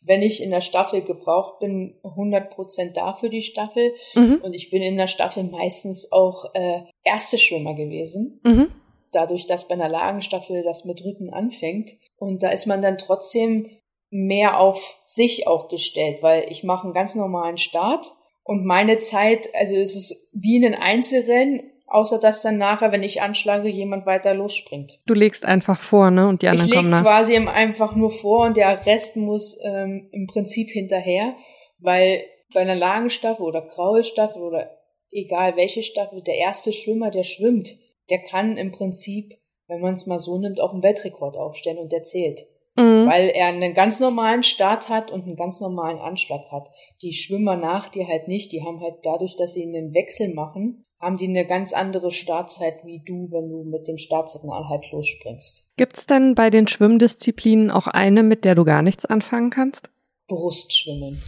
wenn 0.00 0.22
ich 0.22 0.42
in 0.42 0.50
der 0.50 0.62
Staffel 0.62 1.02
gebraucht 1.02 1.60
bin, 1.60 2.00
100% 2.02 2.92
da 2.94 3.14
für 3.14 3.30
die 3.30 3.42
Staffel. 3.42 3.92
Mhm. 4.14 4.40
Und 4.42 4.54
ich 4.54 4.70
bin 4.70 4.82
in 4.82 4.96
der 4.96 5.06
Staffel 5.06 5.44
meistens 5.44 6.10
auch 6.10 6.46
äh, 6.54 6.80
erste 7.04 7.38
Schwimmer 7.38 7.74
gewesen. 7.74 8.40
Mhm. 8.42 8.68
Dadurch, 9.12 9.46
dass 9.46 9.68
bei 9.68 9.74
einer 9.74 9.88
Lagenstaffel 9.88 10.64
das 10.64 10.84
mit 10.84 11.04
Rücken 11.04 11.32
anfängt. 11.32 11.92
Und 12.16 12.42
da 12.42 12.48
ist 12.48 12.66
man 12.66 12.82
dann 12.82 12.98
trotzdem 12.98 13.70
mehr 14.10 14.60
auf 14.60 15.00
sich 15.04 15.46
auch 15.46 15.68
gestellt, 15.68 16.22
weil 16.22 16.46
ich 16.50 16.64
mache 16.64 16.84
einen 16.84 16.94
ganz 16.94 17.14
normalen 17.14 17.58
Start 17.58 18.12
und 18.42 18.64
meine 18.64 18.98
Zeit, 18.98 19.48
also 19.54 19.74
es 19.74 19.96
ist 19.96 20.30
wie 20.32 20.56
in 20.56 20.64
ein 20.64 20.74
Einzelrennen, 20.80 21.62
außer 21.88 22.18
dass 22.18 22.42
dann 22.42 22.58
nachher, 22.58 22.92
wenn 22.92 23.02
ich 23.02 23.22
anschlage, 23.22 23.68
jemand 23.68 24.06
weiter 24.06 24.34
losspringt. 24.34 25.00
Du 25.06 25.14
legst 25.14 25.44
einfach 25.44 25.78
vor, 25.78 26.10
ne? 26.10 26.28
Und 26.28 26.42
die 26.42 26.48
anderen 26.48 26.68
ich 26.68 26.74
kommen 26.74 26.90
nach. 26.90 26.98
Ich 26.98 27.04
quasi 27.04 27.36
einfach 27.36 27.94
nur 27.96 28.10
vor 28.10 28.46
und 28.46 28.56
der 28.56 28.86
Rest 28.86 29.16
muss 29.16 29.58
ähm, 29.64 30.08
im 30.12 30.26
Prinzip 30.26 30.70
hinterher, 30.70 31.34
weil 31.78 32.24
bei 32.54 32.60
einer 32.60 32.74
langen 32.76 33.10
Staffel 33.10 33.44
oder 33.44 33.62
graue 33.62 34.04
Staffel 34.04 34.42
oder 34.42 34.70
egal 35.10 35.56
welche 35.56 35.82
Staffel, 35.82 36.22
der 36.22 36.36
erste 36.36 36.72
Schwimmer, 36.72 37.10
der 37.10 37.24
schwimmt, 37.24 37.76
der 38.10 38.18
kann 38.18 38.56
im 38.56 38.72
Prinzip, 38.72 39.34
wenn 39.66 39.80
man 39.80 39.94
es 39.94 40.06
mal 40.06 40.20
so 40.20 40.38
nimmt, 40.38 40.60
auch 40.60 40.72
einen 40.72 40.82
Weltrekord 40.82 41.36
aufstellen 41.36 41.78
und 41.78 41.92
der 41.92 42.02
zählt 42.02 42.46
mhm. 42.76 43.08
weil 43.08 43.28
er 43.28 43.46
einen 43.46 43.74
ganz 43.74 44.00
normalen 44.00 44.42
Start 44.42 44.88
hat 44.88 45.10
und 45.10 45.24
einen 45.24 45.36
ganz 45.36 45.60
normalen 45.60 45.98
Anschlag 45.98 46.50
hat. 46.50 46.70
Die 47.02 47.12
Schwimmer 47.12 47.56
nach 47.56 47.88
dir 47.88 48.06
halt 48.06 48.28
nicht, 48.28 48.52
die 48.52 48.62
haben 48.64 48.80
halt 48.80 48.96
dadurch, 49.02 49.36
dass 49.36 49.54
sie 49.54 49.64
einen 49.64 49.94
Wechsel 49.94 50.34
machen, 50.34 50.84
haben 51.00 51.16
die 51.16 51.28
eine 51.28 51.46
ganz 51.46 51.72
andere 51.72 52.10
Startzeit 52.10 52.84
wie 52.84 53.02
du, 53.04 53.30
wenn 53.30 53.48
du 53.48 53.64
mit 53.64 53.86
dem 53.86 53.98
Startsignal 53.98 54.68
halt 54.68 54.90
losspringst. 54.92 55.70
Gibt's 55.76 56.06
denn 56.06 56.34
bei 56.34 56.50
den 56.50 56.66
Schwimmdisziplinen 56.66 57.70
auch 57.70 57.86
eine, 57.86 58.22
mit 58.22 58.44
der 58.44 58.54
du 58.54 58.64
gar 58.64 58.82
nichts 58.82 59.04
anfangen 59.04 59.50
kannst? 59.50 59.90
Brustschwimmen. 60.26 61.20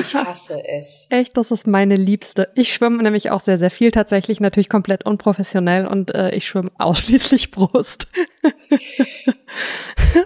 Ich 0.00 0.14
hasse 0.14 0.62
es. 0.66 1.06
Echt, 1.10 1.36
das 1.36 1.50
ist 1.50 1.66
meine 1.66 1.96
Liebste. 1.96 2.50
Ich 2.54 2.72
schwimme 2.72 3.02
nämlich 3.02 3.30
auch 3.30 3.40
sehr, 3.40 3.58
sehr 3.58 3.70
viel 3.70 3.90
tatsächlich, 3.90 4.40
natürlich 4.40 4.68
komplett 4.68 5.04
unprofessionell 5.04 5.86
und 5.86 6.14
äh, 6.14 6.34
ich 6.34 6.46
schwimme 6.46 6.70
ausschließlich 6.78 7.50
Brust. 7.50 8.08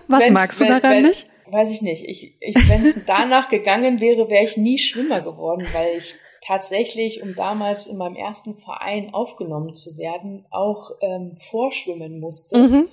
Was 0.08 0.24
wenn's, 0.24 0.32
magst 0.32 0.60
du 0.60 0.64
daran 0.64 0.90
wenn, 0.90 1.06
nicht? 1.06 1.26
Weiß 1.50 1.70
ich 1.70 1.82
nicht. 1.82 2.04
Ich, 2.04 2.36
ich, 2.40 2.68
wenn 2.68 2.84
es 2.84 2.98
danach 3.06 3.48
gegangen 3.48 4.00
wäre, 4.00 4.28
wäre 4.28 4.44
ich 4.44 4.56
nie 4.56 4.78
Schwimmer 4.78 5.20
geworden, 5.20 5.66
weil 5.72 5.98
ich 5.98 6.14
tatsächlich, 6.46 7.22
um 7.22 7.34
damals 7.34 7.86
in 7.86 7.96
meinem 7.96 8.16
ersten 8.16 8.56
Verein 8.56 9.12
aufgenommen 9.12 9.74
zu 9.74 9.96
werden, 9.96 10.46
auch 10.50 10.90
ähm, 11.00 11.36
vorschwimmen 11.40 12.20
musste. 12.20 12.58
Mhm. 12.58 12.88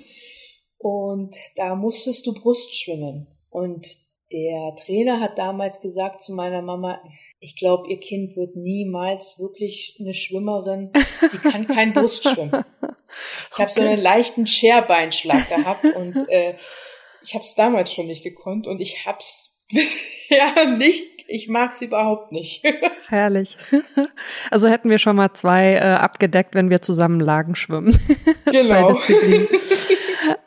Und 0.77 1.35
da 1.55 1.75
musstest 1.75 2.27
du 2.27 2.33
Brust 2.33 2.75
schwimmen. 2.75 3.27
Und 3.49 3.87
der 4.33 4.75
Trainer 4.75 5.19
hat 5.19 5.37
damals 5.37 5.79
gesagt 5.79 6.21
zu 6.21 6.33
meiner 6.33 6.61
Mama, 6.61 6.99
ich 7.39 7.55
glaube, 7.55 7.89
ihr 7.89 7.99
Kind 7.99 8.35
wird 8.35 8.55
niemals 8.55 9.37
wirklich 9.39 9.97
eine 9.99 10.13
Schwimmerin, 10.13 10.91
die 11.21 11.37
kann 11.37 11.67
kein 11.67 11.93
Brustschwimmen. 11.93 12.63
Ich 13.51 13.59
habe 13.59 13.71
so 13.71 13.81
einen 13.81 14.01
leichten 14.01 14.47
Scherbeinschlag 14.47 15.47
gehabt 15.49 15.83
und 15.83 16.15
äh, 16.29 16.55
ich 17.21 17.33
habe 17.35 17.43
es 17.43 17.53
damals 17.55 17.93
schon 17.93 18.07
nicht 18.07 18.23
gekonnt 18.23 18.65
und 18.65 18.81
ich 18.81 19.05
habe 19.05 19.19
es 19.19 19.55
bisher 19.71 20.65
nicht. 20.77 21.05
Ich 21.27 21.47
mag 21.47 21.73
sie 21.73 21.85
überhaupt 21.85 22.31
nicht. 22.31 22.63
Herrlich. 23.07 23.57
Also 24.51 24.67
hätten 24.67 24.89
wir 24.89 24.97
schon 24.97 25.15
mal 25.15 25.33
zwei 25.33 25.73
äh, 25.73 25.79
abgedeckt, 25.79 26.53
wenn 26.53 26.69
wir 26.69 26.81
zusammen 26.81 27.19
Lagen 27.19 27.55
schwimmen. 27.55 27.97
Genau. 28.45 28.99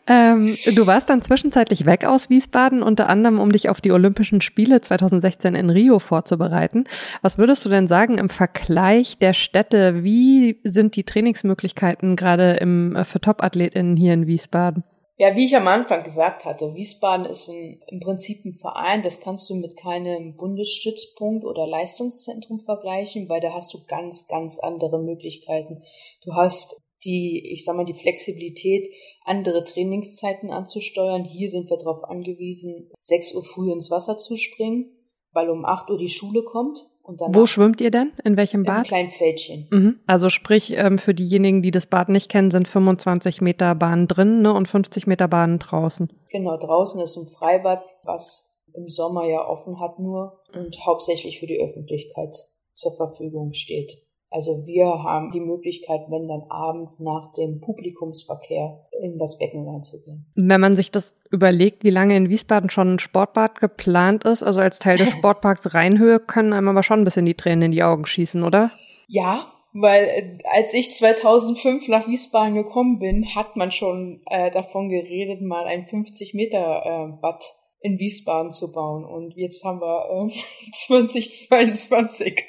Ähm, 0.07 0.57
du 0.75 0.87
warst 0.87 1.11
dann 1.11 1.23
zwischenzeitlich 1.23 1.87
weg 1.87 2.05
aus 2.05 2.31
Wiesbaden, 2.31 2.83
unter 2.83 3.09
anderem, 3.09 3.39
um 3.39 3.51
dich 3.51 3.69
auf 3.69 3.81
die 3.81 3.93
Olympischen 3.93 4.41
Spiele 4.41 4.81
2016 4.81 5.55
in 5.55 5.71
Rio 5.71 5.99
vorzubereiten. 5.99 6.85
Was 7.23 7.39
würdest 7.39 7.65
du 7.65 7.69
denn 7.69 7.89
sagen 7.89 8.19
im 8.19 8.29
Vergleich 8.29 9.19
der 9.19 9.33
Städte? 9.33 10.05
Wie 10.05 10.61
sind 10.65 10.97
die 10.97 11.05
Trainingsmöglichkeiten 11.05 12.17
gerade 12.17 12.55
im, 12.55 12.97
äh, 12.97 13.05
für 13.05 13.21
Top-AthletInnen 13.21 13.97
hier 13.97 14.15
in 14.15 14.27
Wiesbaden? 14.27 14.85
Ja, 15.19 15.35
wie 15.35 15.47
ich 15.47 15.57
am 15.57 15.67
Anfang 15.67 16.05
gesagt 16.05 16.45
hatte, 16.45 16.75
Wiesbaden 16.75 17.25
ist 17.25 17.49
ein, 17.49 17.81
im 17.87 18.01
Prinzip 18.01 18.45
ein 18.45 18.53
Verein, 18.53 19.03
das 19.03 19.21
kannst 19.21 19.49
du 19.49 19.55
mit 19.55 19.75
keinem 19.79 20.37
Bundesstützpunkt 20.37 21.47
oder 21.47 21.67
Leistungszentrum 21.67 22.61
vergleichen, 22.61 23.27
weil 23.31 23.41
da 23.41 23.55
hast 23.55 23.73
du 23.73 23.79
ganz, 23.89 24.27
ganz 24.29 24.59
andere 24.59 24.99
Möglichkeiten. 24.99 25.83
Du 26.23 26.35
hast 26.35 26.83
die, 27.07 27.53
ich 27.53 27.65
sag 27.65 27.77
mal, 27.77 27.85
die 27.85 27.95
Flexibilität, 27.95 28.89
andere 29.25 29.65
Trainingszeiten 29.65 30.51
anzusteuern. 30.51 31.25
Hier 31.25 31.49
sind 31.49 31.71
wir 31.71 31.79
darauf 31.79 32.05
angewiesen, 32.05 32.91
6 33.01 33.35
Uhr 33.35 33.45
früh 33.45 33.73
ins 33.73 33.91
Wasser 33.91 34.19
zu 34.19 34.37
springen, 34.37 34.91
weil 35.33 35.49
um 35.49 35.65
8 35.65 35.89
Uhr 35.91 35.99
die 35.99 36.09
Schule 36.09 36.43
kommt. 36.43 36.91
Und 37.03 37.21
Wo 37.29 37.47
schwimmt 37.47 37.81
ihr 37.81 37.93
denn? 37.93 38.13
In 38.25 38.37
welchem 38.37 38.65
Bad? 38.65 38.79
Einem 38.79 38.85
kleinen 38.85 39.11
Fältchen. 39.11 39.69
Mhm. 39.71 40.01
Also 40.09 40.29
sprich, 40.29 40.73
ähm, 40.77 40.99
für 40.99 41.15
diejenigen, 41.15 41.63
die 41.63 41.71
das 41.71 41.87
Bad 41.87 42.09
nicht 42.09 42.29
kennen, 42.29 42.51
sind 42.51 42.67
25 42.67 43.41
Meter 43.41 43.77
Bahn 43.77 44.09
drin 44.09 44.43
ne, 44.43 44.53
und 44.53 44.67
50 44.67 45.07
Meter 45.07 45.29
Bahn 45.29 45.61
draußen. 45.61 46.13
Genau, 46.31 46.57
draußen 46.57 47.01
ist 47.01 47.17
ein 47.17 47.29
Freibad, 47.29 47.85
was 48.03 48.51
im 48.75 48.89
Sommer 48.89 49.25
ja 49.27 49.47
offen 49.47 49.79
hat 49.79 50.01
nur 50.01 50.41
und 50.53 50.85
hauptsächlich 50.85 51.39
für 51.39 51.47
die 51.47 51.61
Öffentlichkeit 51.61 52.37
zur 52.75 52.97
Verfügung 52.97 53.53
steht. 53.53 54.06
Also 54.37 54.67
wir 54.67 54.85
haben 55.03 55.31
die 55.31 55.41
Möglichkeit, 55.41 56.03
wenn 56.11 56.29
dann 56.29 56.43
abends 56.51 57.01
nach 57.01 57.33
dem 57.33 57.59
Publikumsverkehr 57.63 58.87
in 59.01 59.17
das 59.17 59.39
Becken 59.39 59.67
reinzugehen. 59.67 60.27
Wenn 60.35 60.61
man 60.61 60.77
sich 60.77 60.91
das 60.91 61.19
überlegt, 61.31 61.85
wie 61.85 61.91
lange 61.91 62.15
in 62.15 62.29
Wiesbaden 62.29 62.69
schon 62.69 62.97
ein 62.97 62.99
Sportbad 62.99 63.59
geplant 63.61 64.25
ist, 64.25 64.43
also 64.43 64.61
als 64.61 64.79
Teil 64.79 64.99
des 64.99 65.09
Sportparks 65.13 65.73
Rheinhöhe, 65.73 66.21
können 66.21 66.53
einem 66.53 66.69
aber 66.69 66.83
schon 66.83 67.01
ein 67.01 67.05
bisschen 67.05 67.25
die 67.25 67.33
Tränen 67.33 67.63
in 67.63 67.71
die 67.71 67.83
Augen 67.83 68.05
schießen, 68.05 68.43
oder? 68.43 68.73
Ja, 69.09 69.51
weil 69.73 70.05
äh, 70.05 70.39
als 70.53 70.75
ich 70.75 70.91
2005 70.91 71.89
nach 71.89 72.07
Wiesbaden 72.07 72.57
gekommen 72.57 72.99
bin, 72.99 73.35
hat 73.35 73.57
man 73.57 73.73
schon 73.73 74.21
äh, 74.27 74.51
davon 74.51 74.91
geredet, 74.91 75.41
mal 75.41 75.65
ein 75.65 75.87
50 75.87 76.35
Meter 76.35 76.83
äh, 76.85 77.21
Bad 77.23 77.43
in 77.81 77.99
Wiesbaden 77.99 78.51
zu 78.51 78.71
bauen. 78.71 79.07
Und 79.07 79.35
jetzt 79.35 79.65
haben 79.65 79.81
wir 79.81 80.29
äh, 80.29 80.71
2022. 80.73 82.45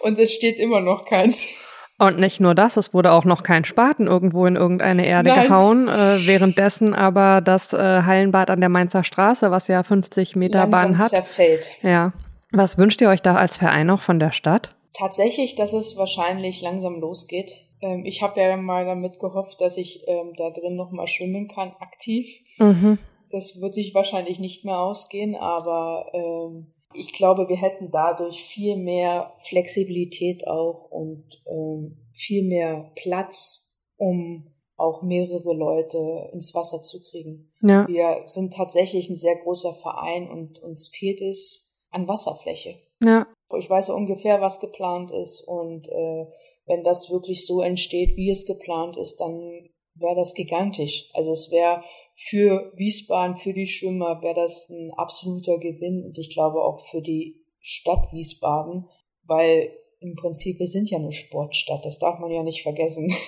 Und 0.00 0.18
es 0.18 0.32
steht 0.32 0.58
immer 0.58 0.80
noch 0.80 1.04
keins. 1.04 1.54
Und 1.98 2.18
nicht 2.18 2.40
nur 2.40 2.54
das, 2.54 2.76
es 2.76 2.92
wurde 2.92 3.12
auch 3.12 3.24
noch 3.24 3.42
kein 3.44 3.64
Spaten 3.64 4.08
irgendwo 4.08 4.46
in 4.46 4.56
irgendeine 4.56 5.06
Erde 5.06 5.30
Nein. 5.30 5.46
gehauen. 5.46 5.88
Äh, 5.88 6.26
währenddessen 6.26 6.94
aber 6.94 7.40
das 7.40 7.72
äh, 7.72 7.76
Hallenbad 7.76 8.50
an 8.50 8.60
der 8.60 8.68
Mainzer 8.68 9.04
Straße, 9.04 9.50
was 9.50 9.68
ja 9.68 9.82
50 9.82 10.34
Meter 10.34 10.66
Bahn 10.66 10.98
hat. 10.98 11.10
Zerfällt. 11.10 11.76
Ja. 11.82 12.12
Was 12.50 12.76
wünscht 12.76 13.00
ihr 13.00 13.08
euch 13.08 13.22
da 13.22 13.36
als 13.36 13.56
Verein 13.56 13.88
auch 13.90 14.00
von 14.00 14.18
der 14.18 14.32
Stadt? 14.32 14.74
Tatsächlich, 14.94 15.54
dass 15.54 15.72
es 15.72 15.96
wahrscheinlich 15.96 16.60
langsam 16.60 17.00
losgeht. 17.00 17.56
Ähm, 17.80 18.04
ich 18.04 18.22
habe 18.22 18.40
ja 18.40 18.56
mal 18.56 18.84
damit 18.84 19.18
gehofft, 19.20 19.60
dass 19.60 19.76
ich 19.76 20.02
ähm, 20.06 20.32
da 20.36 20.50
drin 20.50 20.76
noch 20.76 20.90
mal 20.90 21.06
schwimmen 21.06 21.48
kann, 21.48 21.72
aktiv. 21.80 22.26
Mhm. 22.58 22.98
Das 23.30 23.60
wird 23.60 23.74
sich 23.74 23.94
wahrscheinlich 23.94 24.38
nicht 24.38 24.64
mehr 24.64 24.78
ausgehen, 24.78 25.34
aber 25.34 26.10
ähm, 26.12 26.72
ich 26.94 27.12
glaube, 27.12 27.48
wir 27.48 27.56
hätten 27.56 27.90
dadurch 27.90 28.42
viel 28.44 28.76
mehr 28.76 29.34
Flexibilität 29.40 30.46
auch 30.46 30.90
und 30.90 31.42
ähm, 31.46 31.98
viel 32.12 32.44
mehr 32.44 32.90
Platz, 32.94 33.78
um 33.96 34.52
auch 34.76 35.02
mehrere 35.02 35.54
Leute 35.54 36.30
ins 36.32 36.54
Wasser 36.54 36.80
zu 36.80 37.00
kriegen. 37.02 37.52
Ja. 37.62 37.86
Wir 37.86 38.24
sind 38.26 38.54
tatsächlich 38.54 39.08
ein 39.08 39.16
sehr 39.16 39.36
großer 39.36 39.74
Verein 39.74 40.28
und 40.28 40.58
uns 40.60 40.88
fehlt 40.88 41.20
es 41.20 41.78
an 41.90 42.08
Wasserfläche. 42.08 42.76
Ja. 43.02 43.26
Ich 43.58 43.68
weiß 43.68 43.90
ungefähr, 43.90 44.40
was 44.40 44.60
geplant 44.60 45.12
ist 45.12 45.42
und 45.42 45.86
äh, 45.88 46.26
wenn 46.66 46.84
das 46.84 47.10
wirklich 47.10 47.46
so 47.46 47.60
entsteht, 47.60 48.16
wie 48.16 48.30
es 48.30 48.46
geplant 48.46 48.96
ist, 48.96 49.20
dann 49.20 49.68
wäre 49.94 50.14
das 50.16 50.34
gigantisch. 50.34 51.10
Also 51.12 51.32
es 51.32 51.50
wäre 51.50 51.82
für 52.14 52.72
Wiesbaden, 52.76 53.36
für 53.36 53.52
die 53.52 53.66
Schwimmer, 53.66 54.22
wäre 54.22 54.34
das 54.34 54.68
ein 54.70 54.92
absoluter 54.96 55.58
Gewinn 55.58 56.04
und 56.04 56.18
ich 56.18 56.30
glaube 56.30 56.62
auch 56.62 56.86
für 56.90 57.02
die 57.02 57.40
Stadt 57.60 58.12
Wiesbaden, 58.12 58.86
weil 59.24 59.70
im 60.00 60.16
Prinzip 60.16 60.58
wir 60.58 60.66
sind 60.66 60.90
ja 60.90 60.98
eine 60.98 61.12
Sportstadt, 61.12 61.84
das 61.84 61.98
darf 61.98 62.18
man 62.18 62.30
ja 62.30 62.42
nicht 62.42 62.62
vergessen. 62.62 63.12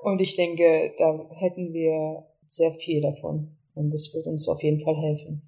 Und 0.00 0.20
ich 0.20 0.36
denke, 0.36 0.94
da 0.96 1.28
hätten 1.34 1.72
wir 1.72 2.24
sehr 2.46 2.70
viel 2.70 3.02
davon 3.02 3.56
und 3.74 3.90
das 3.90 4.14
wird 4.14 4.26
uns 4.26 4.48
auf 4.48 4.62
jeden 4.62 4.78
Fall 4.80 4.96
helfen. 4.96 5.42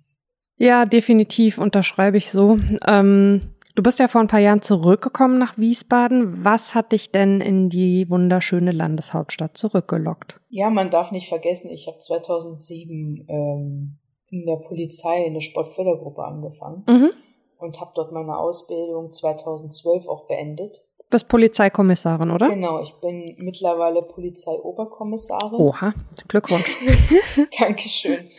Ja, 0.59 0.87
definitiv 0.87 1.59
unterschreibe 1.59 2.17
ich 2.17 2.31
so. 2.31 2.59
Ähm, 2.87 3.41
du 3.75 3.83
bist 3.83 3.99
ja 3.99 4.09
vor 4.09 4.21
ein 4.21 4.27
paar 4.27 4.41
Jahren 4.41 4.63
zurückgekommen 4.63 5.39
nach 5.39 5.59
Wiesbaden. 5.59 6.45
Was 6.45 6.75
hat 6.75 6.93
dich 6.93 7.11
denn 7.11 7.41
in 7.41 7.69
die 7.69 8.09
wunderschöne 8.09 8.73
Landeshauptstadt 8.73 9.57
zurückgelockt? 9.57 10.41
Ja, 10.49 10.71
man 10.71 10.91
darf 10.91 11.13
nicht 11.13 11.29
vergessen, 11.29 11.71
ich 11.71 11.87
habe 11.87 11.99
2007 11.99 13.27
ähm, 13.29 13.99
in 14.29 14.47
der 14.47 14.57
Polizei 14.57 15.25
in 15.25 15.35
der 15.35 15.41
Sportfördergruppe 15.41 16.23
angefangen 16.23 16.85
mhm. 16.89 17.11
und 17.59 17.81
habe 17.81 17.93
dort 17.95 18.13
meine 18.13 18.37
Ausbildung 18.37 19.11
2012 19.11 20.09
auch 20.09 20.27
beendet. 20.27 20.85
Du 20.99 21.17
bist 21.17 21.29
Polizeikommissarin, 21.29 22.31
oder? 22.31 22.49
Genau, 22.51 22.81
ich 22.83 22.93
bin 23.01 23.35
mittlerweile 23.39 24.03
Polizeioberkommissarin. 24.03 25.61
Oha, 25.61 25.93
Glückwunsch. 26.29 26.77
Dankeschön. 27.59 28.31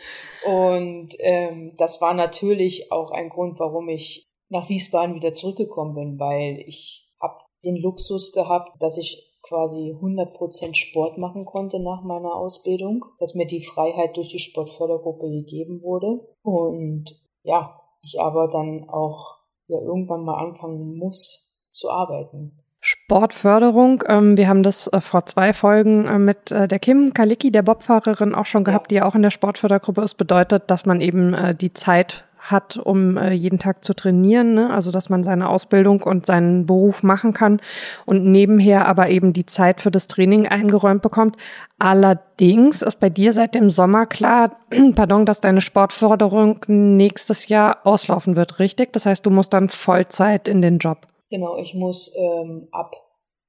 Und 0.46 1.14
ähm, 1.18 1.74
das 1.76 2.00
war 2.00 2.14
natürlich 2.14 2.90
auch 2.90 3.10
ein 3.10 3.28
Grund, 3.28 3.60
warum 3.60 3.88
ich 3.90 4.31
nach 4.52 4.68
Wiesbaden 4.68 5.14
wieder 5.14 5.32
zurückgekommen 5.32 5.94
bin, 5.94 6.20
weil 6.20 6.62
ich 6.66 7.10
habe 7.20 7.38
den 7.64 7.76
Luxus 7.76 8.32
gehabt, 8.32 8.80
dass 8.80 8.98
ich 8.98 9.32
quasi 9.42 9.96
100% 10.00 10.74
Sport 10.74 11.18
machen 11.18 11.44
konnte 11.44 11.80
nach 11.80 12.02
meiner 12.04 12.34
Ausbildung, 12.34 13.04
dass 13.18 13.34
mir 13.34 13.46
die 13.46 13.64
Freiheit 13.64 14.16
durch 14.16 14.28
die 14.28 14.38
Sportfördergruppe 14.38 15.28
gegeben 15.28 15.82
wurde. 15.82 16.20
Und 16.42 17.06
ja, 17.42 17.80
ich 18.02 18.20
aber 18.20 18.48
dann 18.48 18.88
auch 18.88 19.38
ja 19.66 19.80
irgendwann 19.80 20.24
mal 20.24 20.38
anfangen 20.38 20.96
muss 20.96 21.58
zu 21.70 21.90
arbeiten. 21.90 22.62
Sportförderung. 22.84 24.02
Ähm, 24.08 24.36
wir 24.36 24.48
haben 24.48 24.64
das 24.64 24.88
äh, 24.88 25.00
vor 25.00 25.24
zwei 25.24 25.52
Folgen 25.52 26.06
äh, 26.06 26.18
mit 26.18 26.50
äh, 26.50 26.66
der 26.66 26.80
Kim 26.80 27.14
Kalicki, 27.14 27.52
der 27.52 27.62
Bobfahrerin, 27.62 28.34
auch 28.34 28.46
schon 28.46 28.64
gehabt, 28.64 28.86
ja. 28.86 28.88
die 28.88 28.94
ja 28.96 29.08
auch 29.08 29.14
in 29.14 29.22
der 29.22 29.30
Sportfördergruppe 29.30 30.02
ist. 30.02 30.14
Bedeutet, 30.14 30.64
dass 30.68 30.84
man 30.84 31.00
eben 31.00 31.56
die 31.58 31.72
Zeit 31.72 32.24
hat, 32.42 32.76
um 32.76 33.16
jeden 33.32 33.58
Tag 33.58 33.84
zu 33.84 33.94
trainieren, 33.94 34.54
ne? 34.54 34.70
also 34.70 34.90
dass 34.90 35.08
man 35.08 35.22
seine 35.22 35.48
Ausbildung 35.48 36.02
und 36.02 36.26
seinen 36.26 36.66
Beruf 36.66 37.02
machen 37.02 37.32
kann 37.32 37.60
und 38.04 38.24
nebenher 38.24 38.86
aber 38.86 39.08
eben 39.10 39.32
die 39.32 39.46
Zeit 39.46 39.80
für 39.80 39.92
das 39.92 40.08
Training 40.08 40.48
eingeräumt 40.48 41.02
bekommt. 41.02 41.36
Allerdings 41.78 42.82
ist 42.82 42.98
bei 42.98 43.10
dir 43.10 43.32
seit 43.32 43.54
dem 43.54 43.70
Sommer 43.70 44.06
klar, 44.06 44.56
pardon, 44.96 45.24
dass 45.24 45.40
deine 45.40 45.60
Sportförderung 45.60 46.60
nächstes 46.66 47.48
Jahr 47.48 47.78
auslaufen 47.84 48.34
wird, 48.34 48.58
richtig? 48.58 48.92
Das 48.92 49.06
heißt, 49.06 49.24
du 49.24 49.30
musst 49.30 49.54
dann 49.54 49.68
Vollzeit 49.68 50.48
in 50.48 50.62
den 50.62 50.78
Job. 50.78 50.98
Genau, 51.30 51.56
ich 51.56 51.74
muss 51.74 52.12
ähm, 52.16 52.68
ab 52.72 52.92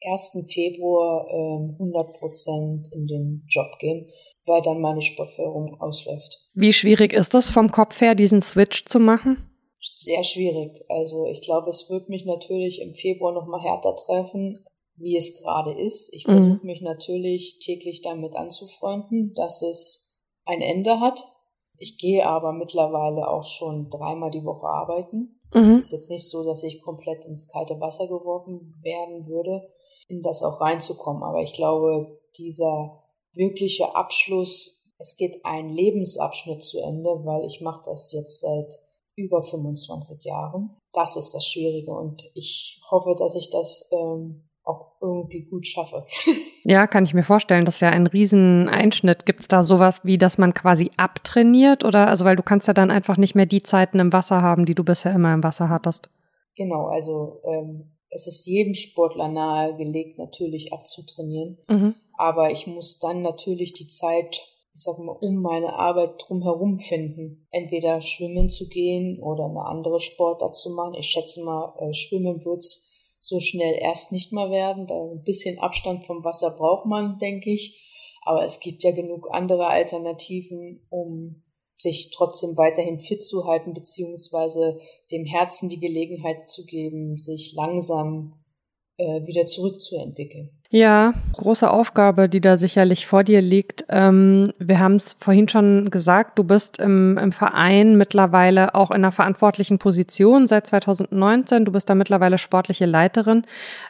1. 0.06 0.46
Februar 0.54 1.28
ähm, 1.30 1.76
100 1.80 2.14
Prozent 2.20 2.90
in 2.94 3.08
den 3.08 3.46
Job 3.50 3.78
gehen, 3.80 4.08
weil 4.46 4.62
dann 4.62 4.82
meine 4.82 5.02
Sportförderung 5.02 5.80
ausläuft. 5.80 6.40
Wie 6.54 6.74
schwierig 6.74 7.14
ist 7.14 7.34
es 7.36 7.50
vom 7.50 7.72
Kopf 7.72 8.02
her, 8.02 8.16
diesen 8.16 8.42
Switch 8.42 8.86
zu 8.86 9.00
machen? 9.00 9.50
Sehr 9.82 10.24
schwierig. 10.24 10.84
Also 10.90 11.26
ich 11.28 11.42
glaube, 11.42 11.70
es 11.70 11.90
wird 11.90 12.10
mich 12.10 12.26
natürlich 12.26 12.82
im 12.82 12.94
Februar 12.94 13.34
noch 13.34 13.48
mal 13.48 13.62
härter 13.62 13.96
treffen, 13.96 14.66
wie 14.96 15.18
es 15.18 15.42
gerade 15.42 15.74
ist. 15.74 16.14
Ich 16.14 16.24
versuche 16.24 16.60
mhm. 16.62 16.66
mich 16.66 16.82
natürlich 16.82 17.60
täglich 17.60 18.02
damit 18.02 18.36
anzufreunden, 18.36 19.34
dass 19.34 19.62
es 19.62 20.16
ein 20.46 20.62
Ende 20.62 21.00
hat. 21.00 21.24
Ich 21.78 21.98
gehe 21.98 22.26
aber 22.26 22.54
mittlerweile 22.54 23.28
auch 23.28 23.44
schon 23.44 23.90
dreimal 23.90 24.32
die 24.32 24.46
Woche 24.46 24.68
arbeiten. 24.68 25.40
Mhm. 25.54 25.80
Ist 25.80 25.92
jetzt 25.92 26.10
nicht 26.10 26.30
so, 26.30 26.44
dass 26.44 26.64
ich 26.64 26.82
komplett 26.82 27.26
ins 27.26 27.48
kalte 27.48 27.80
Wasser 27.80 28.08
geworfen 28.08 28.74
werden 28.82 29.28
würde, 29.28 29.70
in 30.08 30.22
das 30.22 30.44
auch 30.44 30.62
reinzukommen. 30.62 31.24
Aber 31.24 31.42
ich 31.42 31.54
glaube, 31.54 32.20
dieser 32.38 33.03
wirkliche 33.34 33.96
Abschluss, 33.96 34.82
es 34.98 35.18
geht 35.18 35.44
ein 35.44 35.70
Lebensabschnitt 35.70 36.64
zu 36.64 36.80
Ende, 36.80 37.10
weil 37.24 37.46
ich 37.46 37.62
mache 37.62 37.82
das 37.86 38.12
jetzt 38.14 38.42
seit 38.42 38.74
über 39.16 39.44
25 39.44 40.24
Jahren. 40.24 40.72
Das 40.94 41.18
ist 41.18 41.34
das 41.36 41.46
Schwierige 41.46 41.92
und 41.92 42.30
ich 42.36 42.82
hoffe, 42.90 43.16
dass 43.18 43.36
ich 43.36 43.50
das 43.50 43.90
ähm, 43.92 44.44
auch 44.64 44.94
irgendwie 45.02 45.44
gut 45.46 45.68
schaffe. 45.68 46.06
Ja, 46.66 46.88
kann 46.88 47.04
ich 47.04 47.14
mir 47.14 47.24
vorstellen. 47.24 47.66
Das 47.66 47.76
ist 47.76 47.82
ja 47.82 47.90
ein 47.90 48.08
Rieseneinschnitt. 48.08 49.26
Gibt 49.26 49.42
es 49.42 49.48
da 49.50 49.64
sowas 49.64 50.00
wie, 50.06 50.18
dass 50.18 50.38
man 50.38 50.54
quasi 50.54 50.92
abtrainiert 50.96 51.84
oder 51.84 52.08
also 52.08 52.24
weil 52.24 52.38
du 52.38 52.42
kannst 52.42 52.70
ja 52.70 52.74
dann 52.74 52.90
einfach 52.90 53.18
nicht 53.18 53.36
mehr 53.36 53.46
die 53.46 53.64
Zeiten 53.64 54.00
im 54.00 54.14
Wasser 54.14 54.42
haben, 54.42 54.66
die 54.66 54.74
du 54.74 54.86
bisher 54.86 55.14
immer 55.14 55.34
im 55.34 55.44
Wasser 55.44 55.68
hattest. 55.68 56.10
Genau, 56.56 56.86
also 56.86 57.42
ähm, 57.44 57.93
es 58.14 58.28
ist 58.28 58.46
jedem 58.46 58.74
Sportler 58.74 59.28
nahegelegt, 59.28 60.18
natürlich 60.18 60.74
abzutrainieren. 60.74 61.58
Mhm. 61.68 61.96
Aber 62.18 62.52
ich 62.52 62.68
muss 62.68 63.00
dann 63.00 63.22
natürlich 63.22 63.74
die 63.74 63.88
Zeit, 63.88 64.42
ich 64.76 64.84
sag 64.84 64.98
mal, 65.00 65.18
um 65.20 65.42
meine 65.42 65.74
Arbeit 65.74 66.16
drumherum 66.20 66.80
finden. 66.80 67.48
Entweder 67.52 68.02
schwimmen 68.02 68.50
zu 68.50 68.68
gehen 68.68 69.20
oder 69.22 69.46
eine 69.46 69.66
andere 69.66 70.00
Sportart 70.00 70.56
zu 70.56 70.70
machen. 70.72 70.96
Ich 70.96 71.08
schätze 71.08 71.44
mal, 71.44 71.74
äh, 71.80 71.94
schwimmen 71.94 72.44
wird's 72.46 72.90
so 73.20 73.40
schnell 73.40 73.76
erst 73.80 74.12
nicht 74.12 74.34
mehr 74.34 74.52
werden. 74.52 74.88
Da 74.88 74.96
ein 74.96 75.24
bisschen 75.24 75.60
Abstand 75.60 76.06
vom 76.06 76.24
Wasser 76.24 76.52
braucht 76.52 76.86
man, 76.86 77.18
denke 77.20 77.52
ich. 77.52 77.80
Aber 78.26 78.46
es 78.46 78.60
gibt 78.60 78.84
ja 78.84 78.92
genug 78.92 79.28
andere 79.32 79.68
Alternativen, 79.68 80.86
um 80.90 81.44
sich 81.78 82.12
trotzdem 82.12 82.58
weiterhin 82.58 83.00
fit 83.00 83.24
zu 83.24 83.46
halten, 83.46 83.74
beziehungsweise 83.74 84.80
dem 85.12 85.26
Herzen 85.26 85.70
die 85.70 85.80
Gelegenheit 85.80 86.48
zu 86.48 86.66
geben, 86.66 87.18
sich 87.18 87.54
langsam 87.54 88.44
äh, 88.98 89.26
wieder 89.26 89.46
zurückzuentwickeln. 89.46 90.63
Ja, 90.76 91.14
große 91.34 91.70
Aufgabe, 91.70 92.28
die 92.28 92.42
da 92.42 92.58
sicherlich 92.58 93.06
vor 93.06 93.24
dir 93.24 93.44
liegt. 93.44 93.86
Ähm, 93.90 94.52
wir 94.58 94.80
haben 94.80 94.96
es 94.96 95.16
vorhin 95.20 95.48
schon 95.48 95.92
gesagt, 95.92 96.40
du 96.40 96.44
bist 96.44 96.80
im, 96.80 97.16
im 97.20 97.32
Verein 97.32 97.96
mittlerweile 97.96 98.74
auch 98.74 98.90
in 98.90 98.96
einer 98.96 99.12
verantwortlichen 99.12 99.78
Position 99.78 100.48
seit 100.48 100.66
2019. 100.66 101.66
Du 101.66 101.72
bist 101.74 101.92
da 101.92 101.94
mittlerweile 101.94 102.40
sportliche 102.40 102.88
Leiterin. 102.88 103.44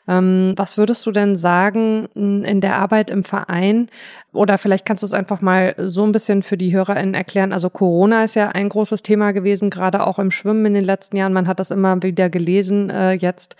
Ähm, 0.10 0.56
was 0.58 0.78
würdest 0.78 1.06
du 1.06 1.12
denn 1.12 1.38
sagen 1.38 2.08
in 2.16 2.60
der 2.60 2.76
Arbeit 2.76 3.10
im 3.12 3.24
Verein? 3.24 3.88
Oder 4.34 4.58
vielleicht 4.58 4.86
kannst 4.86 5.04
du 5.04 5.06
es 5.06 5.14
einfach 5.14 5.42
mal 5.42 5.76
so 5.78 6.04
ein 6.04 6.12
bisschen 6.12 6.42
für 6.42 6.58
die 6.58 6.74
HörerInnen 6.74 7.14
erklären. 7.14 7.54
Also 7.54 7.70
Corona 7.70 8.24
ist 8.24 8.36
ja 8.36 8.50
ein 8.50 8.68
großes 8.68 9.04
Thema 9.04 9.32
gewesen, 9.32 9.70
gerade 9.70 10.06
auch 10.06 10.18
im 10.18 10.32
Schwimmen 10.32 10.66
in 10.66 10.74
den 10.74 10.84
letzten 10.84 11.18
Jahren. 11.18 11.34
Man 11.34 11.48
hat 11.48 11.60
das 11.60 11.72
immer 11.72 12.02
wieder 12.02 12.30
gelesen 12.30 12.90
äh, 12.90 13.14
jetzt, 13.14 13.56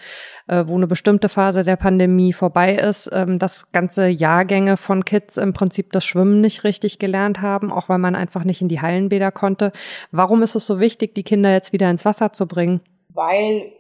äh, 0.48 0.64
wo 0.66 0.76
eine 0.76 0.88
bestimmte 0.88 1.30
Phase 1.30 1.64
der 1.64 1.76
Pandemie 1.76 2.34
vorbei 2.34 2.76
ist 2.76 3.13
ähm, 3.14 3.40
dass 3.40 3.72
ganze 3.72 4.08
Jahrgänge 4.08 4.78
von 4.78 5.06
Kids 5.06 5.38
im 5.38 5.54
Prinzip 5.54 5.92
das 5.92 6.06
Schwimmen 6.06 6.42
nicht 6.42 6.64
richtig 6.64 7.00
gelernt 7.00 7.42
haben, 7.42 7.72
auch 7.72 7.90
weil 7.90 8.00
man 8.00 8.16
einfach 8.16 8.44
nicht 8.44 8.62
in 8.62 8.68
die 8.68 8.82
Hallenbäder 8.82 9.32
konnte. 9.32 9.72
Warum 10.12 10.42
ist 10.42 10.56
es 10.56 10.68
so 10.68 10.80
wichtig, 10.80 11.16
die 11.16 11.24
Kinder 11.24 11.52
jetzt 11.52 11.74
wieder 11.74 11.90
ins 11.90 12.06
Wasser 12.06 12.34
zu 12.34 12.48
bringen? 12.48 12.82
Weil 13.10 13.72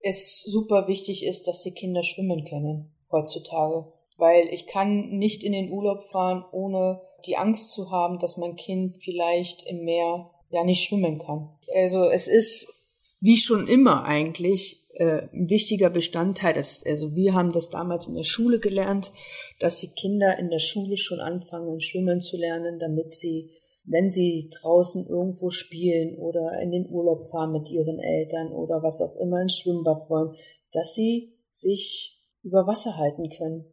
es 0.00 0.42
super 0.42 0.86
wichtig 0.86 1.24
ist, 1.24 1.48
dass 1.48 1.62
die 1.62 1.72
Kinder 1.72 2.02
schwimmen 2.02 2.44
können 2.44 2.92
heutzutage. 3.10 3.86
Weil 4.16 4.48
ich 4.48 4.66
kann 4.66 5.08
nicht 5.08 5.42
in 5.42 5.52
den 5.52 5.70
Urlaub 5.70 6.04
fahren, 6.10 6.44
ohne 6.52 7.00
die 7.26 7.36
Angst 7.36 7.72
zu 7.72 7.90
haben, 7.90 8.18
dass 8.18 8.36
mein 8.36 8.56
Kind 8.56 8.98
vielleicht 9.02 9.62
im 9.66 9.84
Meer 9.84 10.30
ja 10.50 10.62
nicht 10.64 10.84
schwimmen 10.84 11.18
kann. 11.18 11.48
Also 11.74 12.04
es 12.04 12.28
ist 12.28 12.72
wie 13.20 13.38
schon 13.38 13.66
immer 13.66 14.04
eigentlich 14.04 14.83
äh, 14.96 15.28
ein 15.32 15.48
wichtiger 15.48 15.90
Bestandteil. 15.90 16.54
Das, 16.54 16.84
also 16.84 17.14
wir 17.14 17.34
haben 17.34 17.52
das 17.52 17.68
damals 17.68 18.06
in 18.06 18.14
der 18.14 18.24
Schule 18.24 18.58
gelernt, 18.60 19.12
dass 19.60 19.80
die 19.80 19.90
Kinder 19.90 20.38
in 20.38 20.50
der 20.50 20.58
Schule 20.58 20.96
schon 20.96 21.20
anfangen, 21.20 21.80
schwimmen 21.80 22.20
zu 22.20 22.36
lernen, 22.36 22.78
damit 22.78 23.10
sie, 23.10 23.50
wenn 23.84 24.10
sie 24.10 24.50
draußen 24.60 25.06
irgendwo 25.06 25.50
spielen 25.50 26.16
oder 26.18 26.60
in 26.60 26.70
den 26.70 26.88
Urlaub 26.88 27.30
fahren 27.30 27.52
mit 27.52 27.68
ihren 27.70 27.98
Eltern 27.98 28.52
oder 28.52 28.82
was 28.82 29.00
auch 29.00 29.16
immer 29.16 29.40
ins 29.42 29.56
Schwimmbad 29.56 30.08
wollen, 30.08 30.34
dass 30.72 30.94
sie 30.94 31.34
sich 31.50 32.22
über 32.42 32.66
Wasser 32.66 32.96
halten 32.96 33.28
können, 33.30 33.64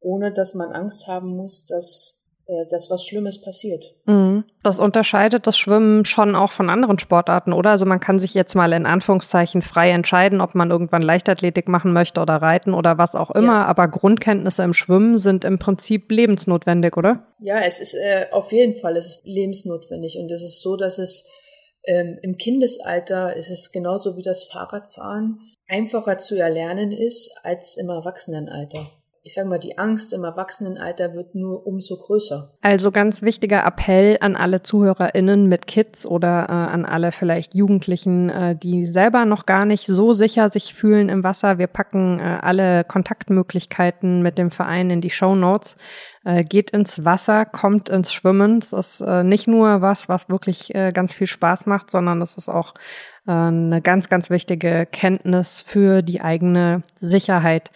ohne 0.00 0.32
dass 0.32 0.54
man 0.54 0.70
Angst 0.70 1.06
haben 1.06 1.36
muss, 1.36 1.66
dass 1.66 2.17
dass 2.70 2.90
was 2.90 3.04
Schlimmes 3.04 3.40
passiert. 3.40 3.94
Mhm. 4.06 4.44
Das 4.62 4.80
unterscheidet 4.80 5.46
das 5.46 5.58
Schwimmen 5.58 6.06
schon 6.06 6.34
auch 6.34 6.50
von 6.50 6.70
anderen 6.70 6.98
Sportarten, 6.98 7.52
oder? 7.52 7.70
Also 7.70 7.84
man 7.84 8.00
kann 8.00 8.18
sich 8.18 8.32
jetzt 8.32 8.54
mal 8.54 8.72
in 8.72 8.86
Anführungszeichen 8.86 9.60
frei 9.60 9.90
entscheiden, 9.90 10.40
ob 10.40 10.54
man 10.54 10.70
irgendwann 10.70 11.02
Leichtathletik 11.02 11.68
machen 11.68 11.92
möchte 11.92 12.20
oder 12.20 12.36
Reiten 12.36 12.72
oder 12.72 12.96
was 12.96 13.14
auch 13.14 13.30
immer, 13.30 13.60
ja. 13.60 13.64
aber 13.66 13.88
Grundkenntnisse 13.88 14.62
im 14.62 14.72
Schwimmen 14.72 15.18
sind 15.18 15.44
im 15.44 15.58
Prinzip 15.58 16.10
lebensnotwendig, 16.10 16.96
oder? 16.96 17.26
Ja, 17.40 17.60
es 17.60 17.80
ist 17.80 17.94
äh, 17.94 18.26
auf 18.32 18.50
jeden 18.50 18.80
Fall, 18.80 18.96
es 18.96 19.06
ist 19.06 19.26
lebensnotwendig 19.26 20.16
und 20.18 20.30
es 20.30 20.42
ist 20.42 20.62
so, 20.62 20.76
dass 20.76 20.98
es 20.98 21.26
ähm, 21.84 22.18
im 22.22 22.36
Kindesalter 22.38 23.36
ist 23.36 23.50
es 23.50 23.72
genauso 23.72 24.16
wie 24.16 24.22
das 24.22 24.44
Fahrradfahren 24.44 25.38
einfacher 25.68 26.16
zu 26.16 26.36
erlernen 26.36 26.92
ist 26.92 27.30
als 27.42 27.76
im 27.76 27.90
Erwachsenenalter 27.90 28.90
ich 29.22 29.34
sage 29.34 29.48
mal, 29.48 29.58
die 29.58 29.76
Angst 29.78 30.12
im 30.12 30.24
Erwachsenenalter 30.24 31.12
wird 31.14 31.34
nur 31.34 31.66
umso 31.66 31.96
größer. 31.96 32.50
Also 32.62 32.90
ganz 32.90 33.22
wichtiger 33.22 33.64
Appell 33.64 34.18
an 34.20 34.36
alle 34.36 34.62
ZuhörerInnen 34.62 35.48
mit 35.48 35.66
Kids 35.66 36.06
oder 36.06 36.46
äh, 36.48 36.52
an 36.52 36.84
alle 36.84 37.12
vielleicht 37.12 37.54
Jugendlichen, 37.54 38.30
äh, 38.30 38.56
die 38.56 38.86
selber 38.86 39.24
noch 39.24 39.44
gar 39.44 39.66
nicht 39.66 39.86
so 39.86 40.12
sicher 40.12 40.48
sich 40.48 40.74
fühlen 40.74 41.08
im 41.08 41.24
Wasser. 41.24 41.58
Wir 41.58 41.66
packen 41.66 42.20
äh, 42.20 42.38
alle 42.40 42.84
Kontaktmöglichkeiten 42.84 44.22
mit 44.22 44.38
dem 44.38 44.50
Verein 44.50 44.90
in 44.90 45.00
die 45.00 45.10
Show 45.10 45.34
Notes. 45.34 45.76
Äh, 46.24 46.44
geht 46.44 46.70
ins 46.70 47.04
Wasser, 47.04 47.44
kommt 47.44 47.88
ins 47.88 48.12
Schwimmen. 48.12 48.60
Das 48.60 48.72
ist 48.72 49.00
äh, 49.00 49.24
nicht 49.24 49.48
nur 49.48 49.82
was, 49.82 50.08
was 50.08 50.28
wirklich 50.28 50.74
äh, 50.74 50.90
ganz 50.92 51.12
viel 51.12 51.26
Spaß 51.26 51.66
macht, 51.66 51.90
sondern 51.90 52.20
das 52.20 52.36
ist 52.36 52.48
auch 52.48 52.74
eine 53.32 53.82
ganz, 53.82 54.08
ganz 54.08 54.30
wichtige 54.30 54.86
Kenntnis 54.90 55.60
für 55.60 56.02
die 56.02 56.20
eigene 56.20 56.82
Sicherheit. 57.00 57.70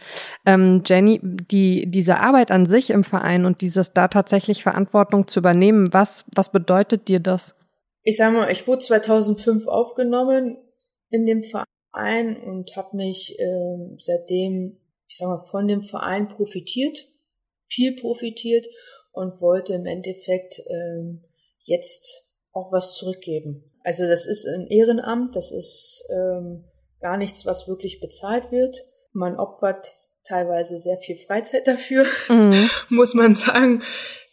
Ähm, 0.47 0.83
Jenny, 0.87 1.21
die, 1.23 1.87
diese 1.87 2.21
Arbeit 2.21 2.51
an 2.51 2.65
sich 2.65 2.91
im 2.91 3.05
Verein 3.05 3.45
und 3.45 3.61
dieses 3.61 3.93
da 3.93 4.09
tatsächlich 4.09 4.62
Verantwortung 4.62 5.29
zu 5.29 5.41
übernehmen, 5.41 5.93
was, 5.93 6.25
was 6.35 6.51
bedeutet 6.51 7.09
dir 7.09 7.21
das? 7.21 7.55
Ich 8.03 8.17
sage 8.17 8.37
mal, 8.37 8.51
ich 8.51 8.67
wurde 8.67 8.79
2005 8.79 9.69
aufgenommen 9.69 10.57
in 11.11 11.27
dem 11.27 11.43
Verein 11.43 12.37
und 12.43 12.75
habe 12.75 12.97
mich 12.97 13.38
äh, 13.38 13.97
seitdem, 13.99 14.79
ich 15.07 15.19
sage 15.19 15.33
mal, 15.33 15.45
von 15.51 15.69
dem 15.69 15.83
Verein 15.83 16.29
profitiert, 16.29 17.07
viel 17.67 17.95
profitiert 17.97 18.67
und 19.12 19.41
wollte 19.41 19.75
im 19.75 19.87
Endeffekt 19.87 20.59
äh, 20.61 21.19
jetzt 21.61 22.31
auch 22.53 22.73
was 22.73 22.95
zurückgeben. 22.97 23.71
Also 23.85 24.07
das 24.07 24.27
ist 24.27 24.47
ein 24.47 24.66
Ehrenamt, 24.68 25.37
das 25.37 25.51
ist 25.53 26.05
ähm, 26.11 26.64
gar 27.01 27.16
nichts, 27.16 27.47
was 27.47 27.68
wirklich 27.68 28.01
bezahlt 28.01 28.53
wird. 28.53 28.85
Man 29.12 29.37
opfert 29.37 29.87
teilweise 30.25 30.79
sehr 30.79 30.97
viel 30.97 31.16
Freizeit 31.16 31.66
dafür, 31.66 32.05
mhm. 32.29 32.68
muss 32.88 33.14
man 33.14 33.35
sagen, 33.35 33.83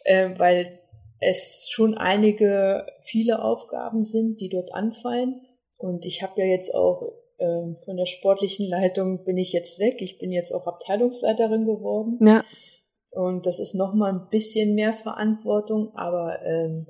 äh, 0.04 0.30
weil 0.38 0.78
es 1.20 1.68
schon 1.70 1.98
einige, 1.98 2.86
viele 3.02 3.42
Aufgaben 3.42 4.02
sind, 4.02 4.40
die 4.40 4.48
dort 4.48 4.72
anfallen. 4.72 5.42
Und 5.78 6.06
ich 6.06 6.22
habe 6.22 6.40
ja 6.40 6.46
jetzt 6.46 6.74
auch 6.74 7.02
ähm, 7.38 7.76
von 7.84 7.96
der 7.96 8.06
sportlichen 8.06 8.66
Leitung 8.66 9.24
bin 9.24 9.36
ich 9.36 9.52
jetzt 9.52 9.78
weg. 9.78 9.96
Ich 10.00 10.18
bin 10.18 10.30
jetzt 10.30 10.52
auch 10.52 10.66
Abteilungsleiterin 10.66 11.64
geworden. 11.64 12.18
Ja. 12.26 12.44
Und 13.12 13.46
das 13.46 13.58
ist 13.58 13.74
noch 13.74 13.94
mal 13.94 14.12
ein 14.12 14.28
bisschen 14.30 14.74
mehr 14.74 14.92
Verantwortung, 14.92 15.92
aber 15.94 16.40
ähm, 16.44 16.86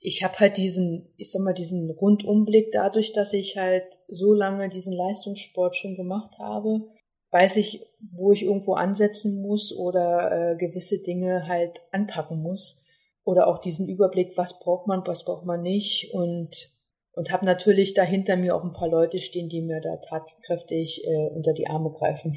ich 0.00 0.24
habe 0.24 0.38
halt 0.38 0.56
diesen, 0.56 1.12
ich 1.18 1.30
sag 1.30 1.42
mal, 1.42 1.52
diesen 1.52 1.90
Rundumblick 1.90 2.72
dadurch, 2.72 3.12
dass 3.12 3.34
ich 3.34 3.58
halt 3.58 4.00
so 4.08 4.32
lange 4.32 4.70
diesen 4.70 4.94
Leistungssport 4.94 5.76
schon 5.76 5.94
gemacht 5.94 6.38
habe, 6.38 6.86
weiß 7.30 7.56
ich, 7.56 7.86
wo 8.12 8.32
ich 8.32 8.42
irgendwo 8.42 8.74
ansetzen 8.74 9.42
muss 9.42 9.76
oder 9.76 10.52
äh, 10.52 10.56
gewisse 10.56 11.02
Dinge 11.02 11.46
halt 11.46 11.80
anpacken 11.92 12.40
muss. 12.42 12.86
Oder 13.24 13.46
auch 13.46 13.58
diesen 13.58 13.86
Überblick, 13.86 14.36
was 14.36 14.58
braucht 14.58 14.86
man, 14.86 15.02
was 15.06 15.24
braucht 15.24 15.44
man 15.44 15.62
nicht. 15.62 16.12
Und, 16.14 16.70
und 17.12 17.30
habe 17.30 17.44
natürlich 17.44 17.92
dahinter 17.92 18.36
mir 18.36 18.56
auch 18.56 18.64
ein 18.64 18.72
paar 18.72 18.88
Leute 18.88 19.18
stehen, 19.18 19.50
die 19.50 19.60
mir 19.60 19.82
da 19.82 19.96
tatkräftig 19.96 21.04
äh, 21.04 21.28
unter 21.34 21.52
die 21.52 21.68
Arme 21.68 21.90
greifen. 21.92 22.36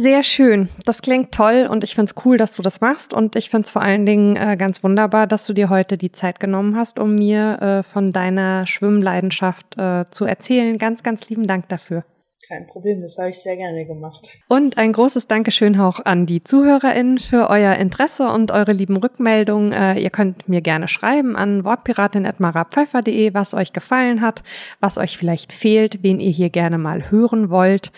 Sehr 0.00 0.22
schön. 0.22 0.68
Das 0.84 1.02
klingt 1.02 1.32
toll 1.32 1.66
und 1.68 1.82
ich 1.82 1.96
finde 1.96 2.12
es 2.14 2.24
cool, 2.24 2.36
dass 2.36 2.54
du 2.54 2.62
das 2.62 2.80
machst. 2.80 3.12
Und 3.12 3.34
ich 3.34 3.50
finde 3.50 3.66
es 3.66 3.72
vor 3.72 3.82
allen 3.82 4.06
Dingen 4.06 4.36
äh, 4.36 4.56
ganz 4.56 4.84
wunderbar, 4.84 5.26
dass 5.26 5.44
du 5.44 5.52
dir 5.52 5.70
heute 5.70 5.98
die 5.98 6.12
Zeit 6.12 6.38
genommen 6.38 6.76
hast, 6.76 7.00
um 7.00 7.16
mir 7.16 7.60
äh, 7.60 7.82
von 7.82 8.12
deiner 8.12 8.64
Schwimmleidenschaft 8.64 9.76
äh, 9.76 10.04
zu 10.08 10.24
erzählen. 10.24 10.78
Ganz, 10.78 11.02
ganz 11.02 11.28
lieben 11.28 11.48
Dank 11.48 11.68
dafür. 11.68 12.04
Kein 12.48 12.66
Problem, 12.66 13.02
das 13.02 13.18
habe 13.18 13.28
ich 13.28 13.38
sehr 13.42 13.56
gerne 13.56 13.84
gemacht. 13.84 14.30
Und 14.48 14.78
ein 14.78 14.94
großes 14.94 15.26
Dankeschön 15.26 15.78
auch 15.78 16.00
an 16.06 16.24
die 16.24 16.42
ZuhörerInnen 16.42 17.18
für 17.18 17.50
euer 17.50 17.74
Interesse 17.74 18.30
und 18.30 18.52
eure 18.52 18.72
lieben 18.72 18.96
Rückmeldungen. 18.96 19.72
Äh, 19.72 20.00
ihr 20.00 20.08
könnt 20.08 20.48
mir 20.48 20.62
gerne 20.62 20.88
schreiben 20.88 21.36
an 21.36 21.64
wortpiratin.marapfeifer.de, 21.64 23.34
was 23.34 23.52
euch 23.52 23.74
gefallen 23.74 24.22
hat, 24.22 24.42
was 24.80 24.96
euch 24.96 25.18
vielleicht 25.18 25.52
fehlt, 25.52 26.02
wen 26.02 26.20
ihr 26.20 26.30
hier 26.30 26.48
gerne 26.48 26.78
mal 26.78 27.10
hören 27.10 27.50
wollt. 27.50 27.92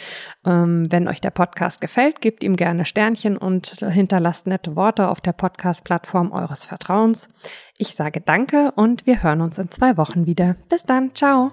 Ähm, 0.44 0.82
wenn 0.90 1.06
euch 1.06 1.20
der 1.20 1.30
Podcast 1.30 1.80
gefällt, 1.80 2.20
gebt 2.20 2.42
ihm 2.42 2.56
gerne 2.56 2.84
Sternchen 2.84 3.36
und 3.36 3.84
hinterlasst 3.88 4.48
nette 4.48 4.74
Worte 4.74 5.10
auf 5.10 5.20
der 5.20 5.32
Podcast-Plattform 5.32 6.32
eures 6.32 6.64
Vertrauens. 6.64 7.28
Ich 7.78 7.94
sage 7.94 8.20
Danke 8.20 8.72
und 8.74 9.06
wir 9.06 9.22
hören 9.22 9.42
uns 9.42 9.58
in 9.58 9.70
zwei 9.70 9.96
Wochen 9.96 10.26
wieder. 10.26 10.56
Bis 10.68 10.82
dann, 10.82 11.14
ciao. 11.14 11.52